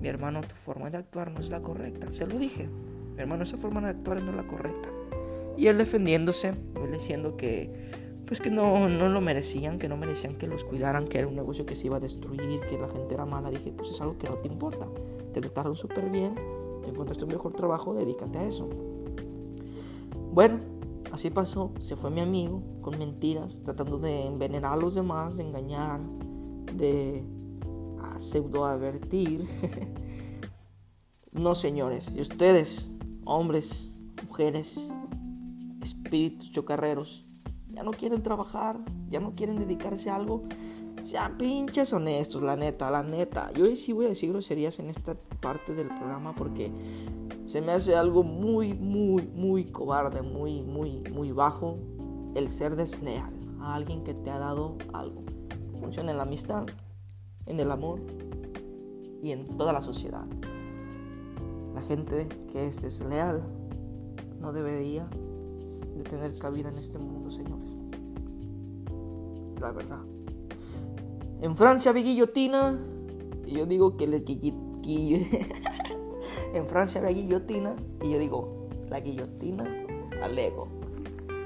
Mi 0.00 0.08
hermano, 0.08 0.40
tu 0.40 0.56
forma 0.56 0.90
de 0.90 0.98
actuar 0.98 1.30
no 1.30 1.38
es 1.38 1.50
la 1.50 1.60
correcta. 1.60 2.10
Se 2.10 2.26
lo 2.26 2.36
dije. 2.36 2.68
Mi 3.14 3.20
hermano, 3.20 3.44
esa 3.44 3.56
forma 3.58 3.80
de 3.80 3.90
actuar 3.90 4.20
no 4.22 4.30
es 4.30 4.36
la 4.36 4.46
correcta. 4.46 4.88
Y 5.56 5.68
él 5.68 5.78
defendiéndose, 5.78 6.48
él 6.48 6.92
diciendo 6.92 7.36
que 7.36 7.70
pues 8.26 8.40
que 8.40 8.50
no, 8.50 8.88
no 8.88 9.08
lo 9.08 9.20
merecían, 9.20 9.78
que 9.78 9.88
no 9.88 9.96
merecían 9.96 10.34
que 10.34 10.48
los 10.48 10.64
cuidaran, 10.64 11.06
que 11.06 11.18
era 11.18 11.28
un 11.28 11.36
negocio 11.36 11.66
que 11.66 11.76
se 11.76 11.86
iba 11.86 11.98
a 11.98 12.00
destruir, 12.00 12.60
que 12.68 12.78
la 12.78 12.88
gente 12.88 13.14
era 13.14 13.24
mala. 13.24 13.50
Dije, 13.50 13.72
pues 13.76 13.90
es 13.90 14.00
algo 14.00 14.18
que 14.18 14.28
no 14.28 14.36
te 14.38 14.48
importa. 14.48 14.88
Te 15.32 15.40
trataron 15.40 15.76
súper 15.76 16.08
bien, 16.10 16.34
te 16.84 16.90
encontraste 16.90 17.24
un 17.24 17.32
mejor 17.32 17.52
trabajo, 17.52 17.94
dedícate 17.94 18.38
a 18.38 18.46
eso. 18.46 18.68
Bueno, 20.32 20.60
así 21.12 21.30
pasó. 21.30 21.72
Se 21.80 21.96
fue 21.96 22.10
mi 22.10 22.20
amigo 22.20 22.62
con 22.80 22.98
mentiras, 22.98 23.60
tratando 23.64 23.98
de 23.98 24.26
envenenar 24.26 24.74
a 24.74 24.76
los 24.76 24.94
demás, 24.94 25.36
de 25.36 25.44
engañar, 25.44 26.00
de 26.76 27.24
pseudo 28.18 28.64
advertir. 28.64 29.48
no, 31.32 31.54
señores, 31.54 32.10
y 32.14 32.20
ustedes, 32.20 32.88
hombres, 33.24 33.90
mujeres, 34.26 34.90
espíritus 35.82 36.50
chocarreros, 36.52 37.26
ya 37.70 37.82
no 37.82 37.90
quieren 37.90 38.22
trabajar, 38.22 38.78
ya 39.08 39.20
no 39.20 39.34
quieren 39.34 39.58
dedicarse 39.58 40.10
a 40.10 40.16
algo, 40.16 40.44
sean 41.04 41.36
pinches 41.36 41.92
honestos, 41.92 42.42
la 42.42 42.56
neta, 42.56 42.90
la 42.90 43.02
neta. 43.02 43.52
Yo 43.52 43.74
sí 43.76 43.92
voy 43.92 44.06
a 44.06 44.08
decir 44.08 44.30
groserías 44.30 44.78
en 44.78 44.88
esta 44.88 45.14
parte 45.14 45.74
del 45.74 45.88
programa 45.88 46.34
porque 46.34 46.72
se 47.46 47.60
me 47.60 47.72
hace 47.72 47.94
algo 47.94 48.22
muy, 48.22 48.72
muy, 48.72 49.22
muy 49.26 49.66
cobarde, 49.66 50.22
muy, 50.22 50.62
muy, 50.62 51.02
muy 51.12 51.30
bajo 51.30 51.76
el 52.34 52.48
ser 52.48 52.74
desleal 52.74 53.32
a 53.60 53.74
alguien 53.74 54.02
que 54.02 54.14
te 54.14 54.30
ha 54.30 54.38
dado 54.38 54.76
algo. 54.94 55.22
Funciona 55.78 56.10
en 56.10 56.16
la 56.16 56.22
amistad, 56.22 56.64
en 57.44 57.60
el 57.60 57.70
amor 57.70 58.00
y 59.22 59.32
en 59.32 59.44
toda 59.44 59.74
la 59.74 59.82
sociedad. 59.82 60.26
La 61.74 61.82
gente 61.82 62.28
que 62.50 62.66
es 62.66 62.80
desleal 62.80 63.42
no 64.40 64.52
debería 64.52 65.06
de 65.96 66.02
tener 66.02 66.38
cabida 66.38 66.70
en 66.70 66.78
este 66.78 66.98
mundo, 66.98 67.30
señores. 67.30 67.70
La 69.60 69.70
verdad. 69.70 70.13
En 71.44 71.54
Francia 71.54 71.92
vi 71.92 72.02
guillotina. 72.02 72.80
Y 73.44 73.58
yo 73.58 73.66
digo 73.66 73.98
que 73.98 74.06
les 74.06 74.24
guillotina. 74.24 75.26
en 76.54 76.66
Francia 76.66 77.02
había 77.02 77.12
guillotina. 77.12 77.76
Y 78.00 78.12
yo 78.12 78.18
digo, 78.18 78.70
la 78.88 79.00
guillotina 79.00 79.84
al 80.22 80.38
ego. 80.38 80.68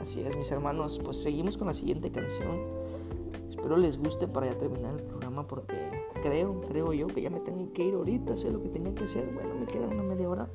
Así 0.01 0.21
es, 0.21 0.37
mis 0.37 0.53
hermanos. 0.53 1.01
Pues 1.05 1.17
seguimos 1.17 1.59
con 1.59 1.67
la 1.67 1.75
siguiente 1.75 2.13
canción. 2.13 2.61
Espero 3.51 3.77
les 3.77 3.99
guste 3.99 4.29
para 4.29 4.47
ya 4.47 4.57
terminar 4.57 4.95
el 4.95 5.03
programa 5.03 5.49
porque 5.49 5.75
creo, 6.23 6.61
creo 6.61 6.93
yo 6.93 7.09
que 7.09 7.21
ya 7.21 7.31
me 7.31 7.41
tengo 7.41 7.73
que 7.73 7.83
ir 7.83 7.95
ahorita. 7.95 8.37
Sé 8.37 8.53
lo 8.53 8.63
que 8.63 8.69
tenía 8.69 8.95
que 8.95 9.03
hacer. 9.03 9.29
Bueno, 9.35 9.57
me 9.57 9.67
queda 9.67 9.89
una 9.89 10.05
media 10.05 10.29
hora. 10.29 10.49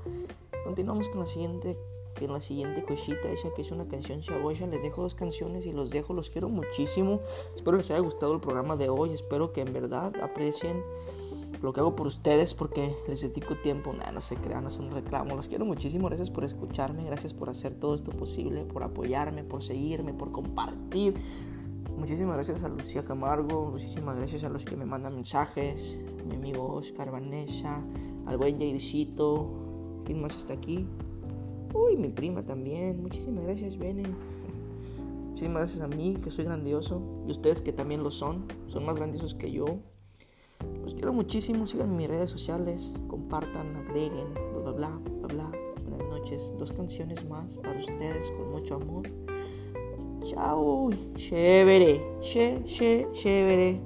Continuamos 0.63 1.09
con 1.09 1.19
la 1.19 1.25
siguiente 1.25 1.77
con 2.19 2.33
la 2.33 2.41
siguiente 2.41 2.83
cosita 2.83 3.29
esa 3.29 3.49
que 3.53 3.61
es 3.61 3.71
una 3.71 3.85
canción 3.85 4.21
chaboya. 4.21 4.67
Les 4.67 4.81
dejo 4.81 5.01
dos 5.01 5.15
canciones 5.15 5.65
y 5.65 5.71
los 5.71 5.89
dejo, 5.89 6.13
los 6.13 6.29
quiero 6.29 6.49
muchísimo. 6.49 7.19
Espero 7.55 7.77
les 7.77 7.91
haya 7.91 7.99
gustado 7.99 8.33
el 8.33 8.39
programa 8.39 8.75
de 8.75 8.89
hoy. 8.89 9.11
Espero 9.11 9.53
que 9.53 9.61
en 9.61 9.73
verdad 9.73 10.13
aprecien 10.21 10.81
lo 11.61 11.71
que 11.71 11.79
hago 11.79 11.95
por 11.95 12.07
ustedes 12.07 12.53
porque 12.53 12.95
les 13.07 13.21
dedico 13.21 13.55
tiempo. 13.55 13.93
Nada, 13.93 14.11
no 14.11 14.21
se 14.21 14.35
crean, 14.35 14.63
no 14.63 14.69
es 14.69 14.79
un 14.79 14.91
reclamo. 14.91 15.35
Los 15.35 15.47
quiero 15.47 15.65
muchísimo. 15.65 16.07
Gracias 16.07 16.29
por 16.29 16.43
escucharme, 16.43 17.03
gracias 17.05 17.33
por 17.33 17.49
hacer 17.49 17.73
todo 17.73 17.95
esto 17.95 18.11
posible, 18.11 18.65
por 18.65 18.83
apoyarme, 18.83 19.43
por 19.43 19.63
seguirme, 19.63 20.13
por 20.13 20.31
compartir. 20.31 21.15
Muchísimas 21.97 22.35
gracias 22.35 22.63
a 22.63 22.69
Lucía 22.69 23.05
Camargo, 23.05 23.69
muchísimas 23.71 24.17
gracias 24.17 24.43
a 24.43 24.49
los 24.49 24.65
que 24.65 24.75
me 24.75 24.85
mandan 24.85 25.15
mensajes, 25.15 25.99
mi 26.27 26.35
amigo 26.35 26.73
Oscar 26.73 27.11
Vanessa, 27.11 27.81
al 28.25 28.37
buen 28.37 28.57
Jaircito, 28.57 29.47
¿quién 30.03 30.21
más 30.21 30.35
está 30.35 30.53
aquí? 30.53 30.87
Uy, 31.73 31.97
mi 31.97 32.09
prima 32.09 32.43
también, 32.43 33.01
muchísimas 33.01 33.43
gracias, 33.45 33.77
Bene. 33.77 34.03
Muchísimas 35.29 35.63
gracias 35.63 35.81
a 35.81 35.87
mí, 35.87 36.15
que 36.23 36.29
soy 36.29 36.45
grandioso, 36.45 37.01
y 37.27 37.31
ustedes 37.31 37.61
que 37.61 37.73
también 37.73 38.03
lo 38.03 38.11
son, 38.11 38.45
son 38.67 38.85
más 38.85 38.95
grandiosos 38.95 39.33
que 39.33 39.51
yo. 39.51 39.65
Los 40.83 40.93
quiero 40.93 41.13
muchísimo, 41.13 41.65
sigan 41.65 41.89
en 41.89 41.97
mis 41.97 42.07
redes 42.07 42.29
sociales, 42.29 42.93
compartan, 43.07 43.75
agreguen, 43.75 44.33
bla 44.33 44.71
bla 44.71 44.71
bla, 44.71 44.89
bla 44.89 45.27
bla. 45.27 45.51
Buenas 45.89 46.09
noches, 46.09 46.53
dos 46.57 46.71
canciones 46.71 47.27
más 47.27 47.51
para 47.55 47.79
ustedes 47.79 48.29
con 48.37 48.51
mucho 48.51 48.75
amor. 48.75 49.07
Chao, 50.25 50.89
chévere, 51.15 52.01
che, 52.21 52.61
che, 52.63 53.07
chévere. 53.11 53.81